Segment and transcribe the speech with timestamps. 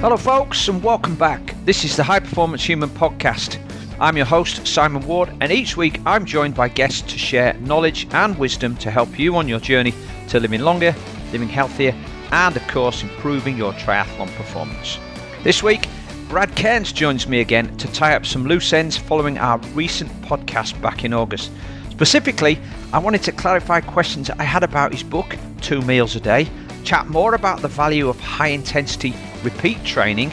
[0.00, 1.54] Hello, folks, and welcome back.
[1.66, 3.60] This is the High Performance Human Podcast.
[4.00, 8.08] I'm your host, Simon Ward, and each week I'm joined by guests to share knowledge
[8.12, 9.92] and wisdom to help you on your journey
[10.28, 10.94] to living longer,
[11.32, 11.94] living healthier,
[12.32, 14.98] and of course, improving your triathlon performance.
[15.44, 15.86] This week,
[16.30, 20.80] Brad Kearns joins me again to tie up some loose ends following our recent podcast
[20.80, 21.50] back in August.
[21.90, 22.58] Specifically,
[22.94, 26.48] I wanted to clarify questions I had about his book, Two Meals a Day,
[26.84, 30.30] chat more about the value of high intensity repeat training,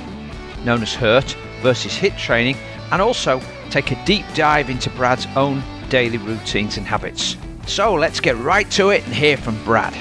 [0.64, 2.56] known as HIRT, versus HIT training,
[2.92, 7.38] and also take a deep dive into Brad's own daily routines and habits.
[7.66, 9.94] So let's get right to it and hear from Brad.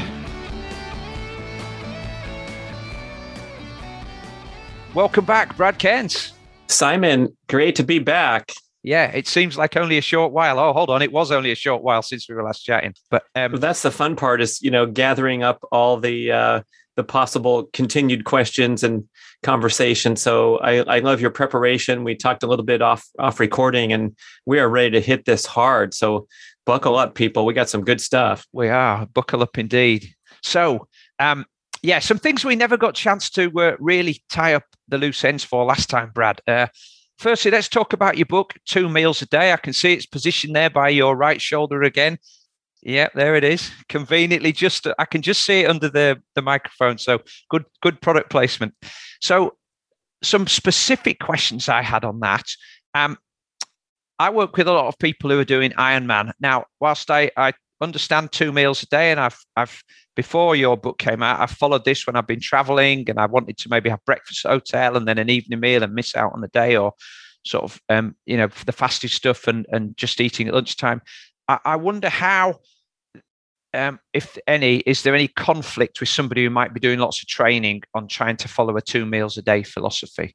[4.95, 6.33] Welcome back, Brad Kearns.
[6.69, 8.53] Simon, great to be back.
[8.83, 10.59] Yeah, it seems like only a short while.
[10.59, 12.95] Oh, hold on, it was only a short while since we were last chatting.
[13.11, 16.61] But um, well, that's the fun part is you know gathering up all the uh,
[16.97, 19.05] the possible continued questions and
[19.43, 20.17] conversation.
[20.17, 22.05] So I, I love your preparation.
[22.05, 24.17] We talked a little bit off off recording, and
[24.47, 25.95] we are ready to hit this hard.
[25.95, 26.27] So
[26.65, 27.47] buckle up, people.
[27.47, 28.47] We got some good stuff.
[28.53, 30.09] We are buckle up indeed.
[30.43, 30.89] So
[31.19, 31.45] um,
[31.83, 35.45] yeah, some things we never got chance to uh, really tie up the loose ends
[35.45, 36.41] for last time, Brad.
[36.47, 36.67] Uh,
[37.19, 39.53] firstly, let's talk about your book, Two Meals a Day.
[39.53, 42.19] I can see it's positioned there by your right shoulder again.
[42.87, 43.73] Yeah, there it is.
[43.89, 46.99] Conveniently, just I can just see it under the the microphone.
[46.99, 47.19] So
[47.51, 48.75] good, good product placement.
[49.21, 49.57] So,
[50.23, 52.45] some specific questions I had on that.
[52.95, 53.19] Um,
[54.21, 56.67] I work with a lot of people who are doing Ironman now.
[56.79, 59.83] Whilst I I understand two meals a day, and I've I've
[60.15, 63.59] before your book came out, I followed this when I've been traveling and I wanted
[63.59, 66.41] to maybe have breakfast at hotel and then an evening meal and miss out on
[66.41, 66.93] the day or
[67.45, 71.03] sort of um, you know the fasted stuff and and just eating at lunchtime.
[71.49, 72.61] I, I wonder how.
[73.77, 77.29] Um, if any, is there any conflict with somebody who might be doing lots of
[77.29, 80.35] training on trying to follow a two meals a day philosophy?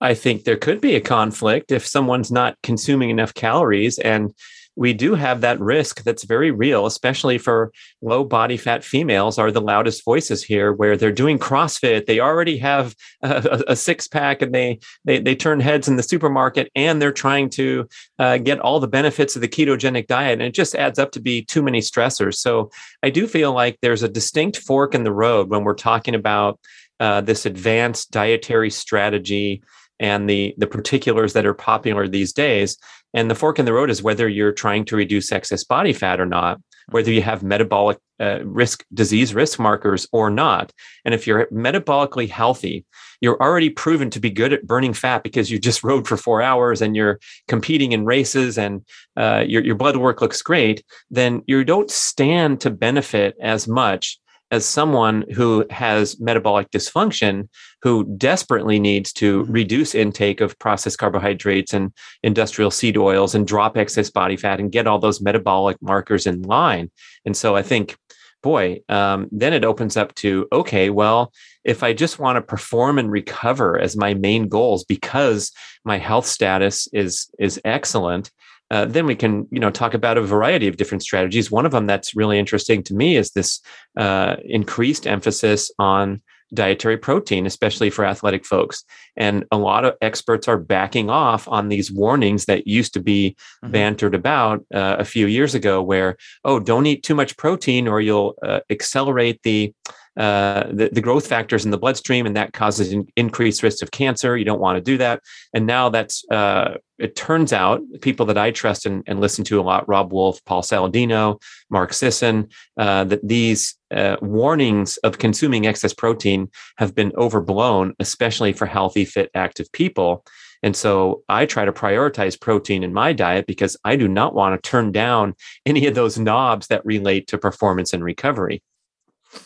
[0.00, 4.34] I think there could be a conflict if someone's not consuming enough calories and
[4.76, 9.50] we do have that risk that's very real, especially for low body fat females are
[9.50, 12.06] the loudest voices here, where they're doing CrossFit.
[12.06, 16.02] They already have a, a six pack and they, they, they turn heads in the
[16.02, 17.86] supermarket and they're trying to
[18.18, 20.38] uh, get all the benefits of the ketogenic diet.
[20.38, 22.36] And it just adds up to be too many stressors.
[22.36, 22.70] So
[23.02, 26.58] I do feel like there's a distinct fork in the road when we're talking about
[26.98, 29.62] uh, this advanced dietary strategy
[30.00, 32.76] and the the particulars that are popular these days.
[33.14, 36.20] And the fork in the road is whether you're trying to reduce excess body fat
[36.20, 36.60] or not
[36.90, 40.72] whether you have metabolic uh, risk disease risk markers or not.
[41.04, 42.84] And if you're metabolically healthy
[43.22, 46.42] you're already proven to be good at burning fat because you just rode for four
[46.42, 48.84] hours and you're competing in races and
[49.16, 54.18] uh, your, your blood work looks great then you don't stand to benefit as much
[54.52, 57.48] as someone who has metabolic dysfunction
[57.80, 59.52] who desperately needs to mm-hmm.
[59.52, 61.90] reduce intake of processed carbohydrates and
[62.22, 66.42] industrial seed oils and drop excess body fat and get all those metabolic markers in
[66.42, 66.90] line.
[67.24, 67.96] And so I think,
[68.42, 71.32] boy, um, then it opens up to okay, well,
[71.64, 75.50] if I just want to perform and recover as my main goals because
[75.84, 78.30] my health status is is excellent,
[78.72, 81.72] uh, then we can you know talk about a variety of different strategies one of
[81.72, 83.60] them that's really interesting to me is this
[83.96, 86.20] uh, increased emphasis on
[86.54, 88.84] dietary protein especially for athletic folks
[89.16, 93.30] and a lot of experts are backing off on these warnings that used to be
[93.64, 93.72] mm-hmm.
[93.72, 98.00] bantered about uh, a few years ago where oh don't eat too much protein or
[98.00, 99.72] you'll uh, accelerate the
[100.16, 103.90] uh, the, the, growth factors in the bloodstream, and that causes an increased risk of
[103.92, 104.36] cancer.
[104.36, 105.22] You don't want to do that.
[105.54, 109.58] And now that's, uh, it turns out, people that I trust and, and, listen to
[109.58, 111.40] a lot, Robb Wolf, Paul Saladino,
[111.70, 118.52] Mark Sisson, uh, that these uh, warnings of consuming excess protein have been overblown, especially
[118.52, 120.24] for healthy, fit, active people.
[120.62, 124.62] And so I try to prioritize protein in my diet because I do not want
[124.62, 125.34] to turn down
[125.66, 128.62] any of those knobs that relate to performance and recovery.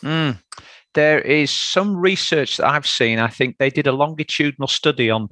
[0.03, 0.39] Mm.
[0.95, 3.19] There is some research that I've seen.
[3.19, 5.29] I think they did a longitudinal study on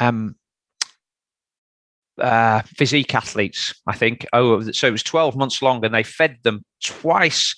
[0.00, 0.34] um,
[2.20, 3.74] uh, physique athletes.
[3.86, 4.26] I think.
[4.32, 7.54] Oh, so it was 12 months long, and they fed them twice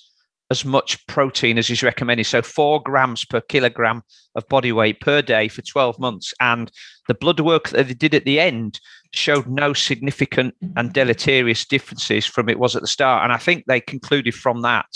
[0.51, 2.25] as much protein as is recommended.
[2.25, 4.03] So four grams per kilogram
[4.35, 6.33] of body weight per day for 12 months.
[6.41, 6.69] And
[7.07, 8.81] the blood work that they did at the end
[9.13, 13.23] showed no significant and deleterious differences from it was at the start.
[13.23, 14.87] And I think they concluded from that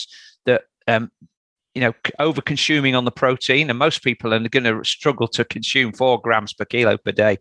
[0.87, 1.11] um,
[1.73, 5.43] you know, over consuming on the protein, and most people are going to struggle to
[5.43, 7.37] consume four grams per kilo per day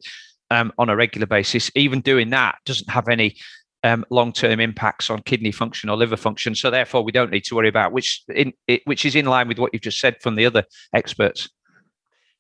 [0.51, 1.71] um, on a regular basis.
[1.75, 3.37] Even doing that doesn't have any
[3.85, 6.55] um, long-term impacts on kidney function or liver function.
[6.55, 9.47] So therefore, we don't need to worry about which in it, which is in line
[9.47, 10.65] with what you've just said from the other
[10.95, 11.49] experts.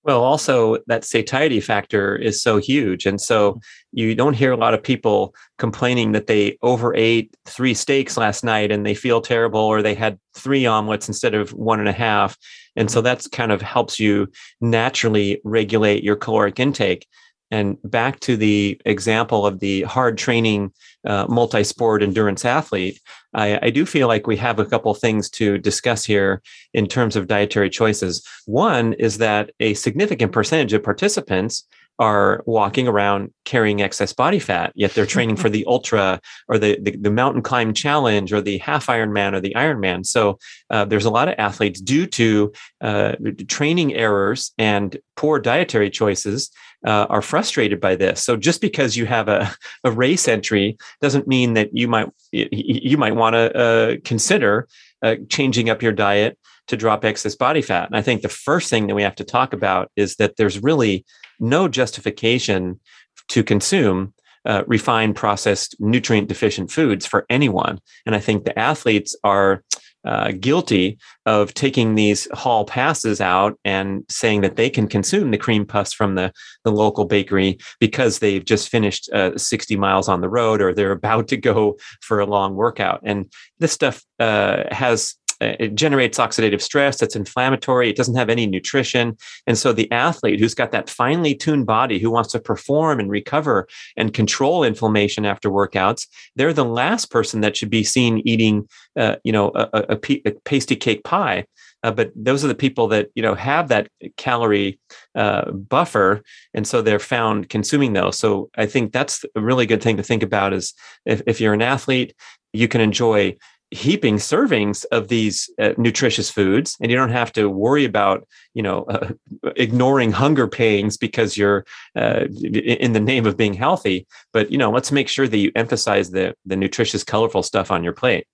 [0.04, 3.06] Well, also that satiety factor is so huge.
[3.06, 3.58] And so mm-hmm.
[3.92, 8.70] you don't hear a lot of people complaining that they overate three steaks last night
[8.70, 12.36] and they feel terrible or they had three omelets instead of one and a half.
[12.76, 13.04] And so mm-hmm.
[13.04, 14.28] that's kind of helps you
[14.60, 17.06] naturally regulate your caloric intake.
[17.54, 20.72] And back to the example of the hard training
[21.06, 22.98] uh, multi sport endurance athlete,
[23.32, 26.42] I, I, do feel like we have a couple things to discuss here
[26.72, 28.26] in terms of dietary choices.
[28.46, 31.62] One is that a significant percentage of participants
[32.00, 36.76] are walking around carrying excess body fat, yet they're training for the ultra or the,
[36.82, 40.04] the, the, mountain climb challenge or the half Ironman or the Ironman.
[40.04, 40.40] So
[40.70, 43.12] uh, there's a lot of athletes due to uh,
[43.46, 46.50] training errors and poor dietary choices
[46.84, 48.22] uh, are frustrated by this.
[48.22, 49.54] So just because you have a,
[49.84, 54.68] a race entry doesn't mean that you might you might want to uh, consider
[55.02, 57.88] uh, changing up your diet to drop excess body fat.
[57.88, 60.62] And I think the first thing that we have to talk about is that there's
[60.62, 61.04] really
[61.38, 62.80] no justification
[63.28, 64.14] to consume
[64.46, 67.80] uh, refined, processed, nutrient deficient foods for anyone.
[68.06, 69.62] And I think the athletes are
[70.04, 75.38] uh, guilty of taking these hall passes out and saying that they can consume the
[75.38, 76.32] cream puffs from the,
[76.64, 80.92] the local bakery because they've just finished uh, 60 miles on the road or they're
[81.04, 83.00] about to go for a long workout.
[83.04, 88.46] And this stuff uh, has it generates oxidative stress that's inflammatory it doesn't have any
[88.46, 89.16] nutrition.
[89.46, 93.10] And so the athlete who's got that finely tuned body who wants to perform and
[93.10, 96.06] recover and control inflammation after workouts
[96.36, 99.96] they're the last person that should be seen eating uh, you know a,
[100.44, 101.44] pasty cake pie.
[101.82, 104.78] Uh, but those are the people that you know have that calorie
[105.14, 106.22] uh, buffer
[106.54, 108.18] and so they're found consuming those.
[108.18, 110.74] So i think that's a really good thing to think about is
[111.04, 112.14] if, if you're an athlete
[112.54, 113.36] you can enjoy
[113.70, 118.62] heaping servings of these uh, nutritious foods and you don't have to worry about you
[118.62, 119.10] know uh,
[119.56, 121.64] ignoring hunger pains because you're
[121.96, 125.50] uh, in the name of being healthy but you know let's make sure that you
[125.56, 128.26] emphasize the the nutritious colorful stuff on your plate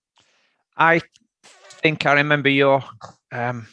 [0.77, 1.01] i
[1.83, 2.83] think i remember your
[3.33, 3.67] um,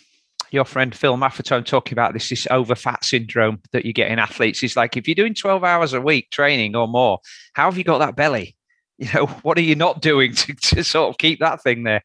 [0.51, 4.19] your friend Phil Maffetone talking about this this over fat syndrome that you get in
[4.19, 4.59] athletes.
[4.59, 7.19] He's like, if you're doing 12 hours a week training or more,
[7.53, 8.56] how have you got that belly?
[8.99, 12.03] you know, what are you not doing to, to sort of keep that thing there?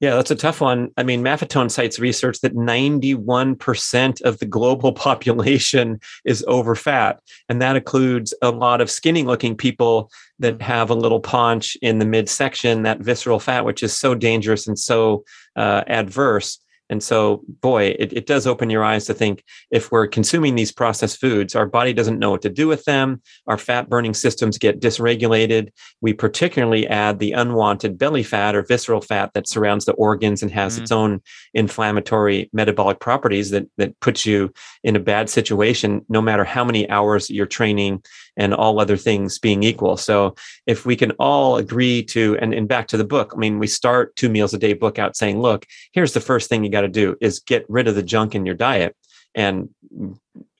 [0.00, 0.92] Yeah, that's a tough one.
[0.96, 7.20] I mean, Maffetone cites research that 91% of the global population is over fat.
[7.48, 11.98] And that includes a lot of skinny looking people that have a little paunch in
[11.98, 15.24] the midsection, that visceral fat, which is so dangerous and so
[15.56, 16.60] uh, adverse.
[16.90, 20.72] And so, boy, it, it does open your eyes to think if we're consuming these
[20.72, 23.20] processed foods, our body doesn't know what to do with them.
[23.46, 25.68] Our fat burning systems get dysregulated.
[26.00, 30.50] We particularly add the unwanted belly fat or visceral fat that surrounds the organs and
[30.50, 31.20] has mm its own
[31.54, 34.52] inflammatory metabolic properties that, that puts you
[34.84, 38.00] in a bad situation, no matter how many hours you're training
[38.36, 39.96] and all other things being equal.
[39.96, 40.36] So
[40.66, 43.66] if we can all agree to, and, and back to the book, I mean, we
[43.66, 46.77] start two meals a day book out saying, look, here's the first thing you got
[46.82, 48.96] to do is get rid of the junk in your diet.
[49.34, 49.68] And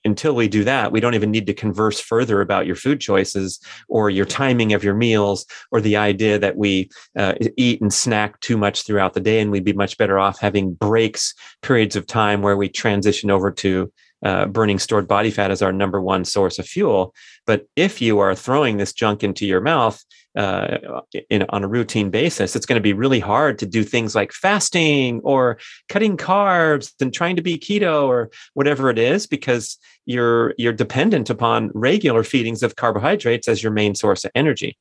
[0.05, 3.61] until we do that, we don't even need to converse further about your food choices
[3.89, 8.41] or your timing of your meals or the idea that we uh, eat and snack
[8.41, 9.41] too much throughout the day.
[9.41, 13.51] And we'd be much better off having breaks, periods of time where we transition over
[13.53, 13.93] to
[14.25, 17.15] uh, burning stored body fat as our number one source of fuel.
[17.47, 20.03] But if you are throwing this junk into your mouth
[20.39, 24.15] uh, in, on a routine basis, it's going to be really hard to do things
[24.15, 29.77] like fasting or cutting carbs and trying to be keto or whatever it is because
[30.07, 34.79] you're you're dependent upon regular feedings of carbohydrates as your main source of energy.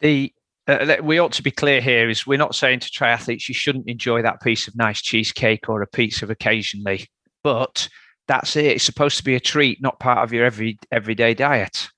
[0.00, 0.32] The
[0.66, 3.86] uh, we ought to be clear here is we're not saying to triathletes you shouldn't
[3.86, 7.06] enjoy that piece of nice cheesecake or a pizza occasionally,
[7.44, 7.86] but
[8.28, 8.64] that's it.
[8.64, 11.88] It's supposed to be a treat, not part of your every everyday diet.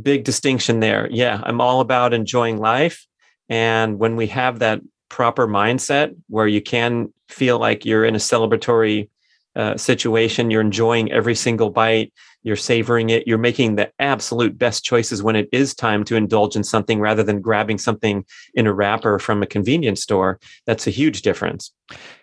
[0.00, 1.08] Big distinction there.
[1.10, 3.06] Yeah, I'm all about enjoying life,
[3.48, 8.18] and when we have that proper mindset where you can feel like you're in a
[8.18, 9.08] celebratory
[9.54, 12.12] uh, situation, you're enjoying every single bite,
[12.46, 16.54] you're savoring it you're making the absolute best choices when it is time to indulge
[16.54, 18.24] in something rather than grabbing something
[18.54, 21.72] in a wrapper from a convenience store that's a huge difference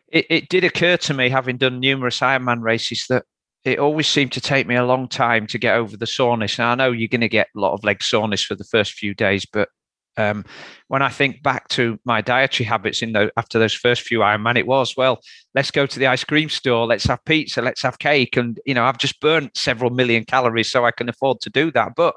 [0.08, 3.25] it, it did occur to me having done numerous ironman races that
[3.65, 6.60] it always seemed to take me a long time to get over the soreness.
[6.60, 8.93] And I know you're going to get a lot of leg soreness for the first
[8.93, 9.70] few days, but
[10.17, 10.46] um,
[10.88, 14.58] when I think back to my dietary habits in the, after those first few Ironman,
[14.58, 15.20] it was well,
[15.55, 18.74] let's go to the ice cream store, let's have pizza, let's have cake, and you
[18.74, 21.93] know I've just burnt several million calories, so I can afford to do that.
[21.96, 22.15] But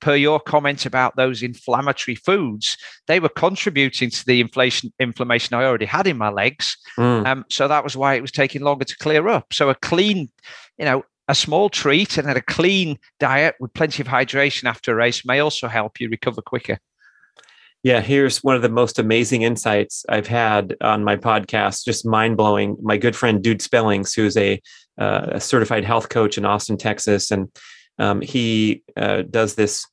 [0.00, 2.76] per your comment about those inflammatory foods,
[3.06, 6.76] they were contributing to the inflation inflammation I already had in my legs.
[6.98, 7.26] Mm.
[7.26, 9.52] Um, so that was why it was taking longer to clear up.
[9.52, 10.28] So a clean,
[10.78, 14.92] you know, a small treat and then a clean diet with plenty of hydration after
[14.92, 16.78] a race may also help you recover quicker.
[17.82, 22.36] Yeah, here's one of the most amazing insights I've had on my podcast, just mind
[22.36, 22.76] blowing.
[22.82, 24.60] My good friend Dude Spellings, who's a,
[24.98, 27.48] uh, a certified health coach in Austin, Texas, and
[27.98, 29.86] um, he uh, does this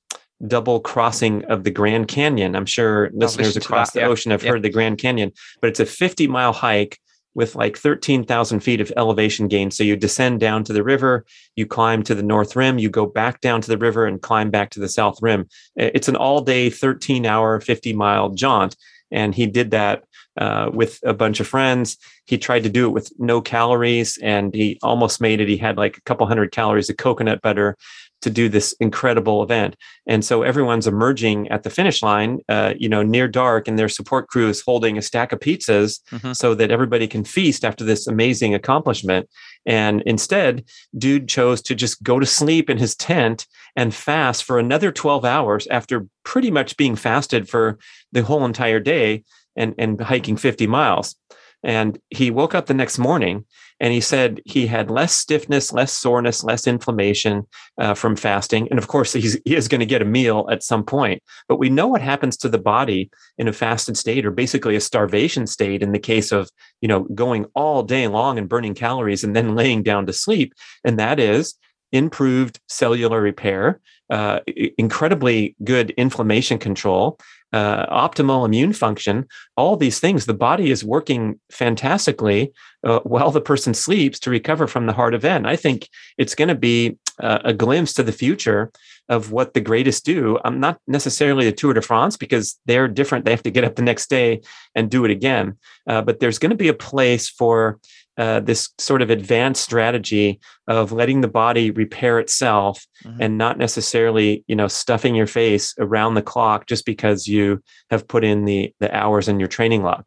[0.47, 2.55] double crossing of the Grand Canyon.
[2.55, 4.07] I'm sure listeners across the yeah.
[4.07, 4.51] ocean have yeah.
[4.51, 5.31] heard the Grand Canyon,
[5.61, 6.99] but it's a 50 mile hike
[7.35, 9.71] with like 13,000 feet of elevation gain.
[9.71, 13.05] So you descend down to the river, you climb to the north rim, you go
[13.05, 15.47] back down to the river and climb back to the south rim.
[15.75, 18.75] It's an all day, 13 hour, 50 mile jaunt.
[19.11, 20.03] And he did that
[20.37, 21.97] uh, with a bunch of friends.
[22.25, 25.47] He tried to do it with no calories and he almost made it.
[25.47, 27.77] He had like a couple hundred calories of coconut butter
[28.23, 29.75] to do this incredible event.
[30.07, 33.89] And so everyone's emerging at the finish line, uh, you know, near dark, and their
[33.89, 36.31] support crew is holding a stack of pizzas mm-hmm.
[36.31, 39.29] so that everybody can feast after this amazing accomplishment.
[39.65, 40.63] And instead,
[40.97, 45.25] dude chose to just go to sleep in his tent and fast for another 12
[45.25, 47.77] hours after pretty much being fasted for
[48.13, 49.23] the whole entire day
[49.55, 51.15] and, and hiking 50 miles.
[51.63, 53.45] And he woke up the next morning
[53.79, 58.67] and he said he had less stiffness, less soreness, less inflammation uh, from fasting.
[58.69, 61.23] And of course, he's, he is going to get a meal at some point.
[61.47, 64.81] But we know what happens to the body in a fasted state or basically a
[64.81, 66.49] starvation state in the case of,
[66.81, 70.53] you know, going all day long and burning calories and then laying down to sleep.
[70.83, 71.55] And that is
[71.93, 73.79] improved cellular repair,
[74.09, 74.39] uh,
[74.77, 77.19] incredibly good inflammation control,
[77.53, 80.25] uh, optimal immune function, all these things.
[80.25, 82.51] The body is working fantastically
[82.83, 85.45] uh, while the person sleeps to recover from the hard event.
[85.45, 88.71] I think it's going to be uh, a glimpse to the future
[89.09, 90.39] of what the greatest do.
[90.43, 93.25] I'm not necessarily a Tour de France because they're different.
[93.25, 94.41] They have to get up the next day
[94.73, 95.57] and do it again.
[95.87, 97.79] Uh, but there's going to be a place for
[98.17, 103.21] uh, this sort of advanced strategy of letting the body repair itself mm-hmm.
[103.21, 108.07] and not necessarily you know stuffing your face around the clock just because you have
[108.07, 110.05] put in the the hours in your training log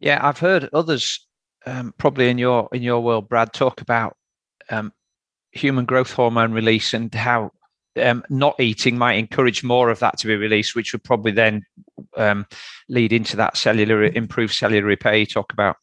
[0.00, 1.26] yeah i've heard others
[1.66, 4.16] um, probably in your in your world brad talk about
[4.70, 4.92] um,
[5.52, 7.50] human growth hormone release and how
[8.00, 11.64] um, not eating might encourage more of that to be released, which would probably then
[12.16, 12.46] um,
[12.88, 15.76] lead into that cellular improved cellular repair you talk about.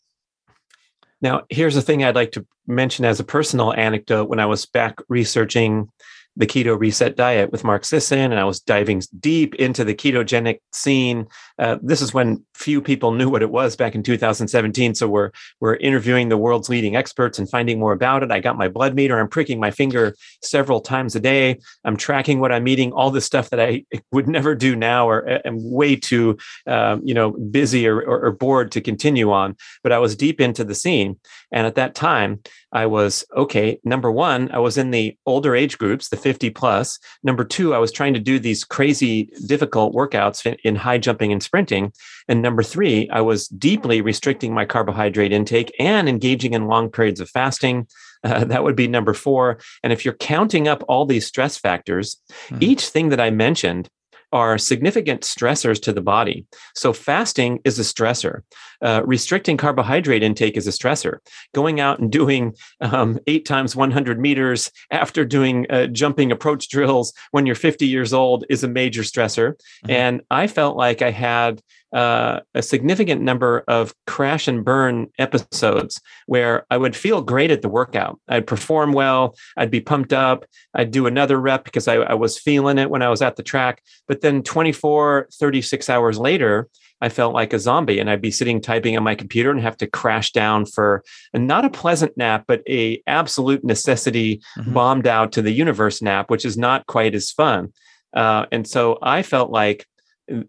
[1.22, 4.30] Now, here's the thing I'd like to mention as a personal anecdote.
[4.30, 5.90] When I was back researching
[6.38, 10.60] the keto reset diet with Mark Sisson, and I was diving deep into the ketogenic
[10.72, 11.28] scene.
[11.58, 14.94] Uh, this is when few people knew what it was back in 2017.
[14.94, 18.32] So we're we're interviewing the world's leading experts and finding more about it.
[18.32, 19.20] I got my blood meter.
[19.20, 21.58] I'm pricking my finger several times a day.
[21.84, 22.92] I'm tracking what I'm eating.
[22.92, 27.16] All the stuff that I would never do now, or am way too um, you
[27.16, 29.56] know busy or, or, or bored to continue on.
[29.82, 31.20] But I was deep into the scene,
[31.52, 32.42] and at that time,
[32.72, 33.80] I was okay.
[33.84, 37.00] Number one, I was in the older age groups, the 50 plus.
[37.24, 41.42] Number two, I was trying to do these crazy, difficult workouts in high jumping and
[41.42, 41.94] sprinting.
[42.28, 47.22] And number three, I was deeply restricting my carbohydrate intake and engaging in long periods
[47.22, 47.88] of fasting.
[48.26, 49.60] Uh, that would be number four.
[49.84, 52.18] And if you're counting up all these stress factors,
[52.50, 52.58] mm-hmm.
[52.60, 53.88] each thing that I mentioned
[54.32, 56.46] are significant stressors to the body.
[56.76, 58.42] So, fasting is a stressor.
[58.82, 61.18] Uh, restricting carbohydrate intake is a stressor.
[61.54, 67.14] Going out and doing um, eight times 100 meters after doing uh, jumping approach drills
[67.32, 69.54] when you're 50 years old is a major stressor.
[69.54, 69.92] Mm-hmm.
[69.92, 71.62] And I felt like I had
[71.94, 77.62] uh, a significant number of crash and burn episodes where I would feel great at
[77.62, 78.20] the workout.
[78.28, 82.38] I'd perform well, I'd be pumped up, I'd do another rep because I, I was
[82.38, 83.82] feeling it when I was at the track.
[84.08, 86.68] But then 24, 36 hours later,
[87.00, 89.78] I felt like a zombie and I'd be sitting typing on my computer and have
[89.78, 91.04] to crash down for
[91.34, 94.74] a, not a pleasant nap, but a absolute necessity mm-hmm.
[94.74, 97.72] bombed out to the universe nap, which is not quite as fun.
[98.16, 99.86] Uh, and so I felt like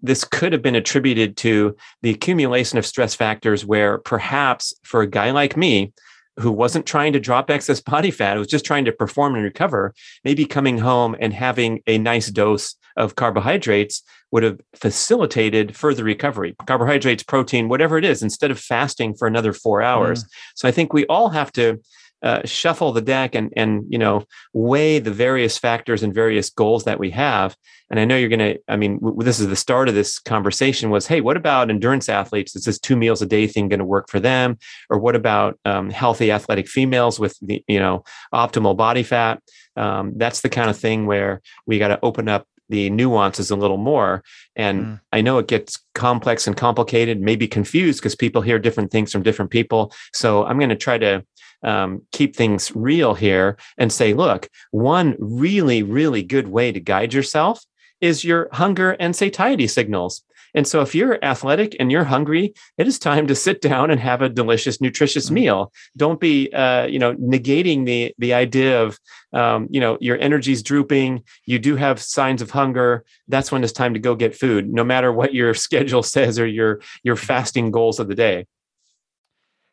[0.02, 5.06] this could have been attributed to the accumulation of stress factors where perhaps for a
[5.06, 5.92] guy like me
[6.38, 9.94] who wasn't trying to drop excess body fat was just trying to perform and recover
[10.24, 16.54] maybe coming home and having a nice dose of carbohydrates would have facilitated further recovery
[16.66, 20.28] carbohydrates protein whatever it is instead of fasting for another four hours mm.
[20.54, 21.80] so i think we all have to
[22.22, 26.84] uh, shuffle the deck and and you know weigh the various factors and various goals
[26.84, 27.56] that we have
[27.90, 30.18] and i know you're going to i mean w- this is the start of this
[30.18, 33.78] conversation was hey what about endurance athletes is this two meals a day thing going
[33.78, 34.58] to work for them
[34.90, 38.02] or what about um, healthy athletic females with the you know
[38.34, 39.40] optimal body fat
[39.76, 43.56] um, that's the kind of thing where we got to open up the nuances a
[43.56, 44.22] little more.
[44.54, 45.00] And mm.
[45.12, 49.22] I know it gets complex and complicated, maybe confused because people hear different things from
[49.22, 49.92] different people.
[50.12, 51.24] So I'm going to try to
[51.62, 57.12] um, keep things real here and say, look, one really, really good way to guide
[57.14, 57.64] yourself
[58.00, 60.22] is your hunger and satiety signals.
[60.54, 64.00] And so if you're athletic and you're hungry, it is time to sit down and
[64.00, 65.34] have a delicious, nutritious mm-hmm.
[65.34, 65.72] meal.
[65.96, 68.98] Don't be, uh, you know, negating the the idea of,
[69.32, 71.22] um, you know, your energy's drooping.
[71.44, 73.04] You do have signs of hunger.
[73.28, 76.46] That's when it's time to go get food, no matter what your schedule says or
[76.46, 78.46] your your fasting goals of the day.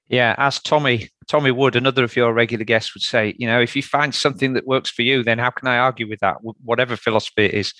[0.07, 3.75] Yeah, as Tommy Tommy Wood, another of your regular guests, would say, you know, if
[3.75, 6.37] you find something that works for you, then how can I argue with that?
[6.63, 7.73] Whatever philosophy it is.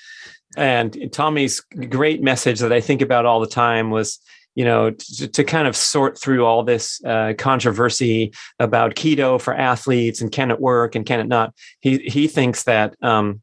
[0.58, 1.60] And Tommy's
[1.90, 4.20] great message that I think about all the time was,
[4.56, 9.54] you know, to, to kind of sort through all this uh, controversy about keto for
[9.54, 11.54] athletes and can it work and can it not.
[11.82, 13.42] He he thinks that um,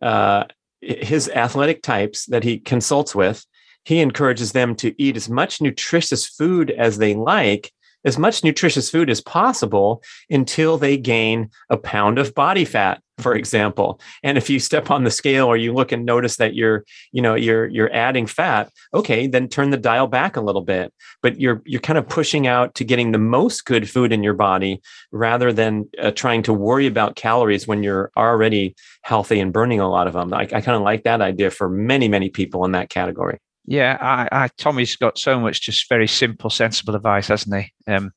[0.00, 0.44] uh,
[0.80, 3.44] his athletic types that he consults with,
[3.84, 7.72] he encourages them to eat as much nutritious food as they like
[8.04, 13.34] as much nutritious food as possible until they gain a pound of body fat for
[13.34, 14.00] example.
[14.22, 17.22] And if you step on the scale or you look and notice that you're you
[17.22, 20.92] know you're you're adding fat okay then turn the dial back a little bit.
[21.22, 24.34] But you're you're kind of pushing out to getting the most good food in your
[24.34, 24.82] body
[25.12, 29.88] rather than uh, trying to worry about calories when you're already healthy and burning a
[29.88, 30.32] lot of them.
[30.34, 33.96] I, I kind of like that idea for many many people in that category yeah,
[34.00, 37.92] I, I, Tommy's got so much just very simple, sensible advice, hasn't he?
[37.92, 38.12] Um,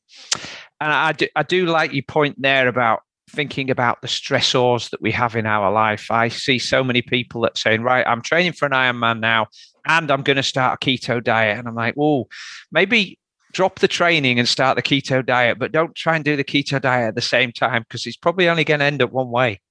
[0.82, 5.02] and I do, I do like your point there about thinking about the stressors that
[5.02, 6.10] we have in our life.
[6.10, 9.48] I see so many people that saying, right, I'm training for an Ironman now,
[9.86, 12.28] and I'm going to start a keto diet, and I'm like, oh,
[12.72, 13.20] maybe
[13.54, 16.82] drop the training and start the keto diet, but don't try and do the keto
[16.82, 19.62] diet at the same time because it's probably only going to end up one way.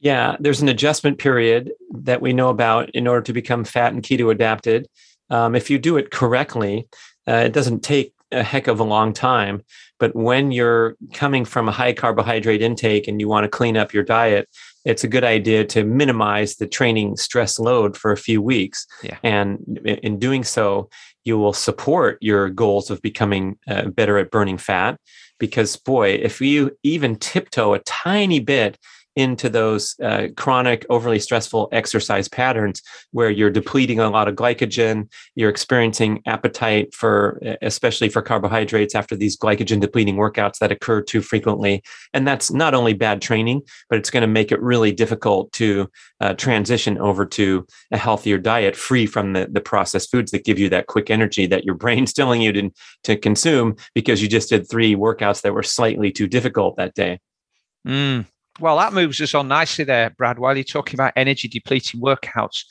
[0.00, 4.02] Yeah, there's an adjustment period that we know about in order to become fat and
[4.02, 4.88] keto adapted.
[5.28, 6.88] Um, if you do it correctly,
[7.28, 9.62] uh, it doesn't take a heck of a long time.
[9.98, 13.92] But when you're coming from a high carbohydrate intake and you want to clean up
[13.92, 14.48] your diet,
[14.86, 18.86] it's a good idea to minimize the training stress load for a few weeks.
[19.02, 19.18] Yeah.
[19.22, 20.88] And in doing so,
[21.24, 24.98] you will support your goals of becoming uh, better at burning fat.
[25.38, 28.78] Because, boy, if you even tiptoe a tiny bit
[29.20, 35.10] into those uh, chronic, overly stressful exercise patterns where you're depleting a lot of glycogen,
[35.34, 41.20] you're experiencing appetite for, especially for carbohydrates after these glycogen depleting workouts that occur too
[41.20, 41.82] frequently.
[42.12, 45.88] And that's not only bad training, but it's going to make it really difficult to
[46.20, 50.58] uh, transition over to a healthier diet free from the, the processed foods that give
[50.58, 52.70] you that quick energy that your brain's telling you to,
[53.04, 57.18] to consume because you just did three workouts that were slightly too difficult that day.
[57.86, 58.26] Mm,
[58.60, 60.38] well, that moves us on nicely there, Brad.
[60.38, 62.64] While you're talking about energy depleting workouts,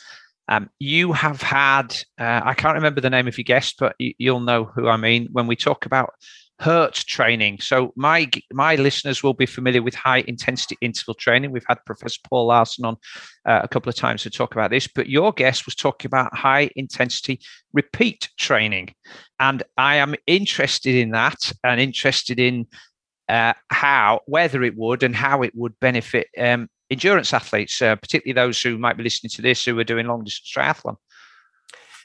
[0.48, 4.40] um, you have had, uh, I can't remember the name of your guest, but you'll
[4.40, 6.14] know who I mean when we talk about
[6.60, 7.60] hurt training.
[7.62, 11.52] So my my listeners will be familiar with high intensity interval training.
[11.52, 12.98] We've had Professor Paul Laursen on
[13.46, 16.36] uh, a couple of times to talk about this, but your guest was talking about
[16.36, 17.40] high intensity
[17.74, 18.94] repeat training,
[19.40, 22.68] and I am interested in that and interested in
[23.30, 28.34] uh, how, whether it would, and how it would benefit um, endurance athletes, uh, particularly
[28.34, 30.96] those who might be listening to this who are doing long distance triathlon.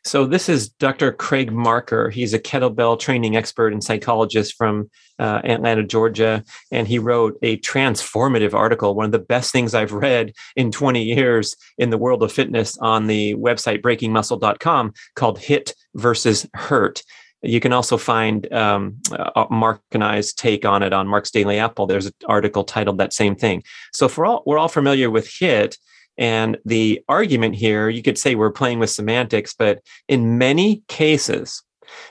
[0.06, 1.12] So this is Dr.
[1.12, 2.10] Craig Marker.
[2.10, 7.56] He's a kettlebell training expert and psychologist from uh, Atlanta, Georgia, and he wrote a
[7.60, 12.22] transformative article, one of the best things I've read in 20 years in the world
[12.22, 17.02] of fitness on the website breakingmuscle.com called HIT versus HIRT.
[17.44, 21.58] You can also find um, uh, Mark and I's take on it on Mark's Daily
[21.58, 21.86] Apple.
[21.86, 23.62] There's an article titled that same thing.
[23.92, 25.76] So for all, we're all familiar with HIT.
[26.16, 31.62] And the argument here, you could say we're playing with semantics, but in many cases,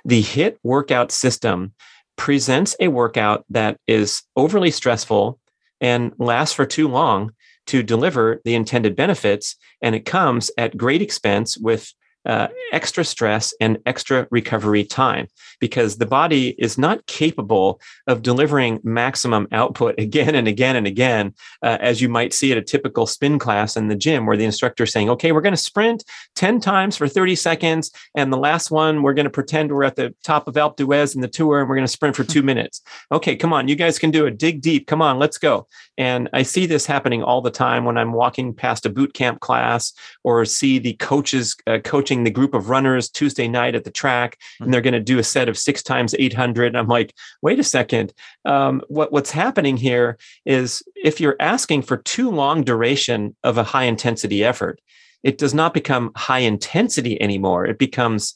[0.05, 1.73] the HIT workout system
[2.15, 5.39] presents a workout that is overly stressful
[5.81, 7.31] and lasts for too long
[7.67, 9.55] to deliver the intended benefits.
[9.81, 11.93] And it comes at great expense with
[12.25, 15.27] uh, extra stress and extra recovery time
[15.59, 21.33] because the body is not capable of delivering maximum output again and again and again,
[21.61, 24.45] uh, as you might see at a typical spin class in the gym where the
[24.45, 26.03] instructor is saying, okay, we're going to sprint
[26.35, 27.91] 10 times for 30 seconds.
[28.15, 31.15] And the last one, we're going to pretend we're at the top of Alpe d'Huez
[31.15, 32.81] in the tour and we're going to sprint for two minutes.
[33.11, 34.37] Okay, come on, you guys can do it.
[34.37, 34.87] Dig deep.
[34.87, 35.67] Come on, let's go.
[35.97, 39.39] And I see this happening all the time when I'm walking past a boot camp
[39.39, 43.83] class or see the coaches uh, coaching coaching the group of runners Tuesday night at
[43.83, 46.75] the track, and they're going to do a set of six times 800.
[46.75, 48.13] I'm like, wait a second.
[48.45, 53.63] Um, what, what's happening here is if you're asking for too long duration of a
[53.63, 54.79] high intensity effort,
[55.23, 57.65] it does not become high intensity anymore.
[57.65, 58.35] It becomes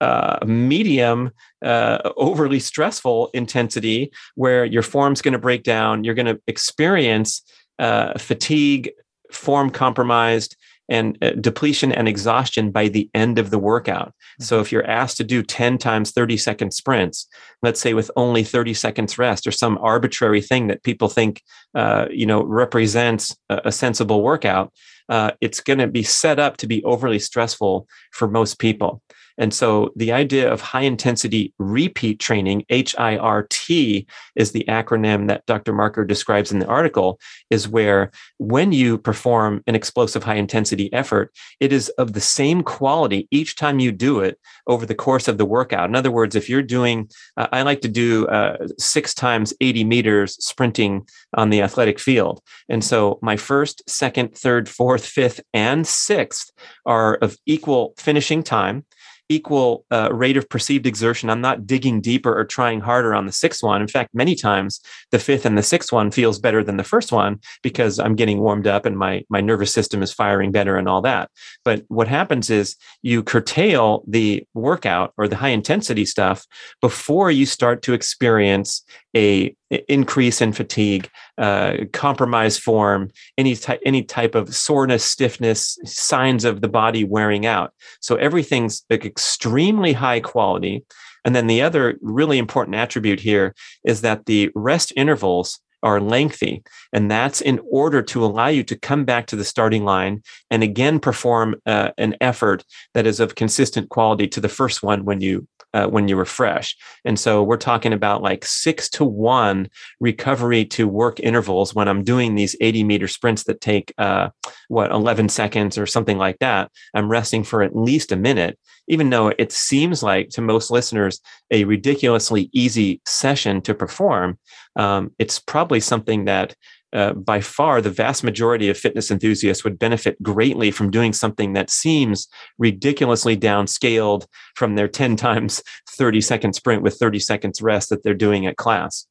[0.00, 1.30] uh, medium,
[1.64, 6.04] uh, overly stressful intensity where your form's going to break down.
[6.04, 7.42] You're going to experience
[7.78, 8.90] uh, fatigue,
[9.32, 10.56] form compromised,
[10.88, 14.08] and uh, depletion and exhaustion by the end of the workout.
[14.08, 14.44] Mm-hmm.
[14.44, 17.26] So if you're asked to do 10 times 30 second sprints,
[17.62, 21.42] let's say with only 30 seconds rest or some arbitrary thing that people think,
[21.74, 24.72] uh, you know, represents a, a sensible workout,
[25.08, 29.02] uh, it's going to be set up to be overly stressful for most people.
[29.38, 35.72] And so the idea of high intensity repeat training, HIRT is the acronym that Dr.
[35.72, 37.20] Marker describes in the article,
[37.50, 42.62] is where when you perform an explosive high intensity effort, it is of the same
[42.62, 45.88] quality each time you do it over the course of the workout.
[45.88, 49.84] In other words, if you're doing, uh, I like to do uh, six times 80
[49.84, 52.40] meters sprinting on the athletic field.
[52.68, 56.50] And so my first, second, third, fourth, fifth, and sixth
[56.84, 58.84] are of equal finishing time
[59.28, 61.30] equal uh, rate of perceived exertion.
[61.30, 63.80] I'm not digging deeper or trying harder on the sixth one.
[63.80, 67.12] In fact, many times the fifth and the sixth one feels better than the first
[67.12, 70.88] one because I'm getting warmed up and my my nervous system is firing better and
[70.88, 71.30] all that.
[71.64, 76.46] But what happens is you curtail the workout or the high intensity stuff
[76.80, 78.82] before you start to experience
[79.16, 79.56] a
[79.88, 86.60] increase in fatigue, uh, compromised form, any type any type of soreness, stiffness, signs of
[86.60, 87.72] the body wearing out.
[88.00, 90.84] So everything's extremely high quality.
[91.24, 96.62] And then the other really important attribute here is that the rest intervals are lengthy.
[96.92, 100.62] And that's in order to allow you to come back to the starting line and
[100.62, 105.20] again perform uh, an effort that is of consistent quality to the first one when
[105.20, 106.74] you uh, when you refresh.
[107.04, 109.68] And so we're talking about like six to one
[110.00, 114.30] recovery to work intervals when I'm doing these 80 meter sprints that take uh,
[114.68, 116.70] what 11 seconds or something like that.
[116.94, 118.58] I'm resting for at least a minute,
[118.88, 124.38] even though it seems like to most listeners a ridiculously easy session to perform.
[124.76, 126.54] Um, it's probably something that
[126.92, 131.52] uh, by far the vast majority of fitness enthusiasts would benefit greatly from doing something
[131.52, 137.90] that seems ridiculously downscaled from their 10 times 30 second sprint with 30 seconds rest
[137.90, 139.06] that they're doing at class.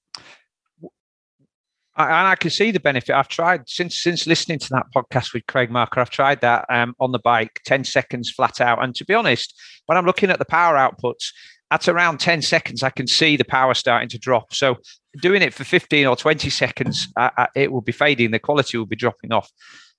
[1.98, 3.16] I, and I can see the benefit.
[3.16, 6.02] I've tried since since listening to that podcast with Craig Marker.
[6.02, 8.84] I've tried that um, on the bike, ten seconds flat out.
[8.84, 9.54] And to be honest,
[9.86, 11.32] when I'm looking at the power outputs,
[11.72, 14.54] at around 10 seconds, I can see the power starting to drop.
[14.54, 14.78] So
[15.22, 18.32] doing it for 15 or 20 seconds, uh, uh, it will be fading.
[18.32, 19.50] The quality will be dropping off.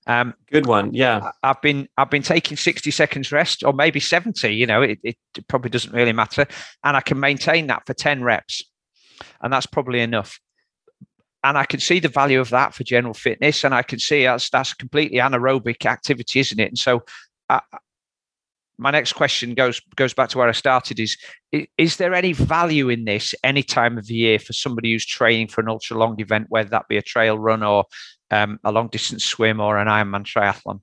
[0.07, 0.93] Um, Good one.
[0.93, 4.47] Yeah, I've been I've been taking 60 seconds rest or maybe 70.
[4.55, 5.17] You know, it, it
[5.49, 6.47] probably doesn't really matter,
[6.85, 8.63] and I can maintain that for 10 reps,
[9.41, 10.39] and that's probably enough.
[11.43, 14.23] And I can see the value of that for general fitness, and I can see
[14.23, 16.69] that's that's completely anaerobic activity, isn't it?
[16.69, 17.03] And so
[17.49, 17.59] I,
[18.77, 21.17] my next question goes goes back to where I started is
[21.77, 25.47] is there any value in this any time of the year for somebody who's training
[25.47, 27.85] for an ultra long event whether that be a trail run or
[28.29, 30.81] um, a long distance swim or an Ironman triathlon?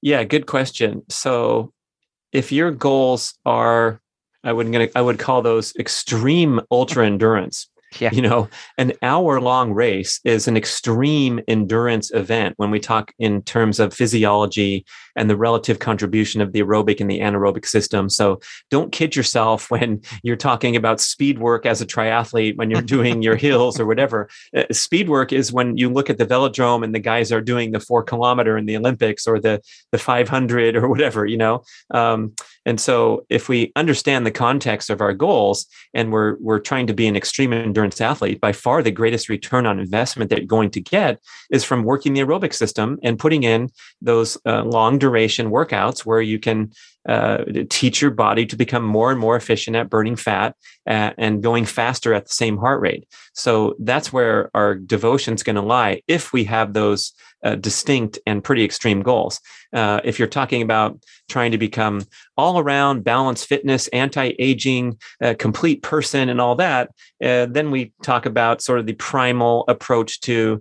[0.00, 1.02] Yeah good question.
[1.08, 1.72] So
[2.32, 4.00] if your goals are
[4.42, 7.68] I would gonna I would call those extreme ultra endurance
[7.98, 8.10] yeah.
[8.12, 13.42] You know, an hour long race is an extreme endurance event when we talk in
[13.42, 18.10] terms of physiology and the relative contribution of the aerobic and the anaerobic system.
[18.10, 22.82] So don't kid yourself when you're talking about speed work as a triathlete, when you're
[22.82, 24.28] doing your hills or whatever.
[24.54, 27.70] Uh, speed work is when you look at the velodrome and the guys are doing
[27.70, 29.60] the four kilometer in the Olympics or the,
[29.92, 31.62] the 500 or whatever, you know.
[31.92, 32.34] Um,
[32.66, 36.94] and so if we understand the context of our goals and we're, we're trying to
[36.94, 40.70] be an extreme endurance athlete, by far the greatest return on investment that you're going
[40.70, 43.70] to get is from working the aerobic system and putting in
[44.02, 46.72] those uh, long duration workouts where you can
[47.08, 51.42] uh, teach your body to become more and more efficient at burning fat uh, and
[51.42, 53.06] going faster at the same heart rate.
[53.34, 57.12] So that's where our devotion is going to lie if we have those
[57.44, 59.40] uh, distinct and pretty extreme goals.
[59.72, 62.02] Uh, if you're talking about trying to become
[62.36, 66.90] all around balanced fitness, anti aging, uh, complete person, and all that,
[67.22, 70.60] uh, then we talk about sort of the primal approach to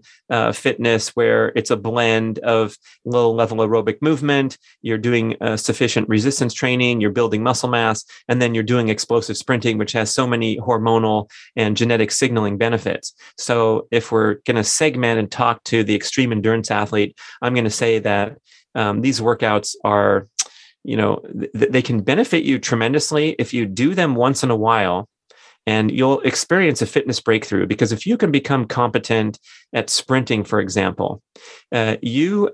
[0.53, 7.01] fitness where it's a blend of low level aerobic movement, you're doing sufficient resistance training,
[7.01, 11.29] you're building muscle mass, and then you're doing explosive sprinting, which has so many hormonal
[11.55, 13.13] and genetic signaling benefits.
[13.37, 17.65] So if we're going to segment and talk to the extreme endurance athlete, I'm going
[17.65, 18.37] to say that
[18.75, 20.27] um, these workouts are
[20.83, 21.19] you know,
[21.57, 25.09] th- they can benefit you tremendously if you do them once in a while
[25.67, 29.39] and you'll experience a fitness breakthrough because if you can become competent
[29.73, 31.21] at sprinting for example
[31.71, 32.49] uh, you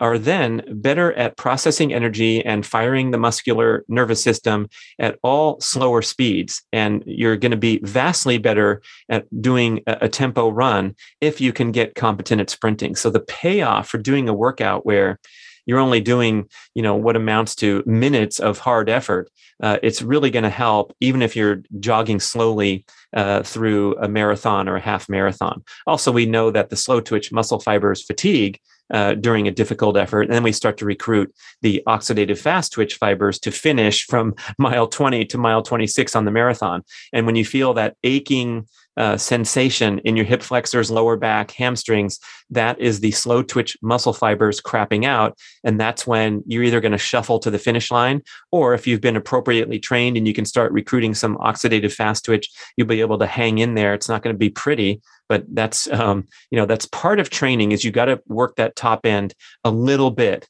[0.00, 6.02] are then better at processing energy and firing the muscular nervous system at all slower
[6.02, 6.62] speeds.
[6.72, 11.52] And you're going to be vastly better at doing a, a, tempo run if you
[11.52, 12.94] can get competent at sprinting.
[12.94, 15.18] So the payoff for doing a workout where
[15.66, 19.30] you're only doing, you know, what amounts to minutes of hard effort,
[19.62, 22.84] uh, it's really going to help even if you're jogging slowly
[23.14, 25.64] uh, through a marathon or a half marathon.
[25.86, 28.60] Also, we know that the slow twitch muscle fibers fatigue
[28.92, 30.22] uh, during a difficult effort.
[30.22, 34.86] And then we start to recruit the oxidative fast twitch fibers to finish from mile
[34.86, 36.82] 20 to mile 26 on the marathon.
[37.12, 38.66] And when you feel that aching
[38.96, 42.20] uh, sensation in your hip flexors, lower back, hamstrings,
[42.50, 45.36] that is the slow twitch muscle fibers crapping out.
[45.64, 49.00] And that's when you're either going to shuffle to the finish line, or if you've
[49.00, 53.18] been appropriately trained and you can start recruiting some oxidative fast twitch, you'll be able
[53.18, 53.94] to hang in there.
[53.94, 57.72] It's not going to be pretty, but that's um, you know that's part of training
[57.72, 59.34] is you got to work that top end
[59.64, 60.48] a little bit.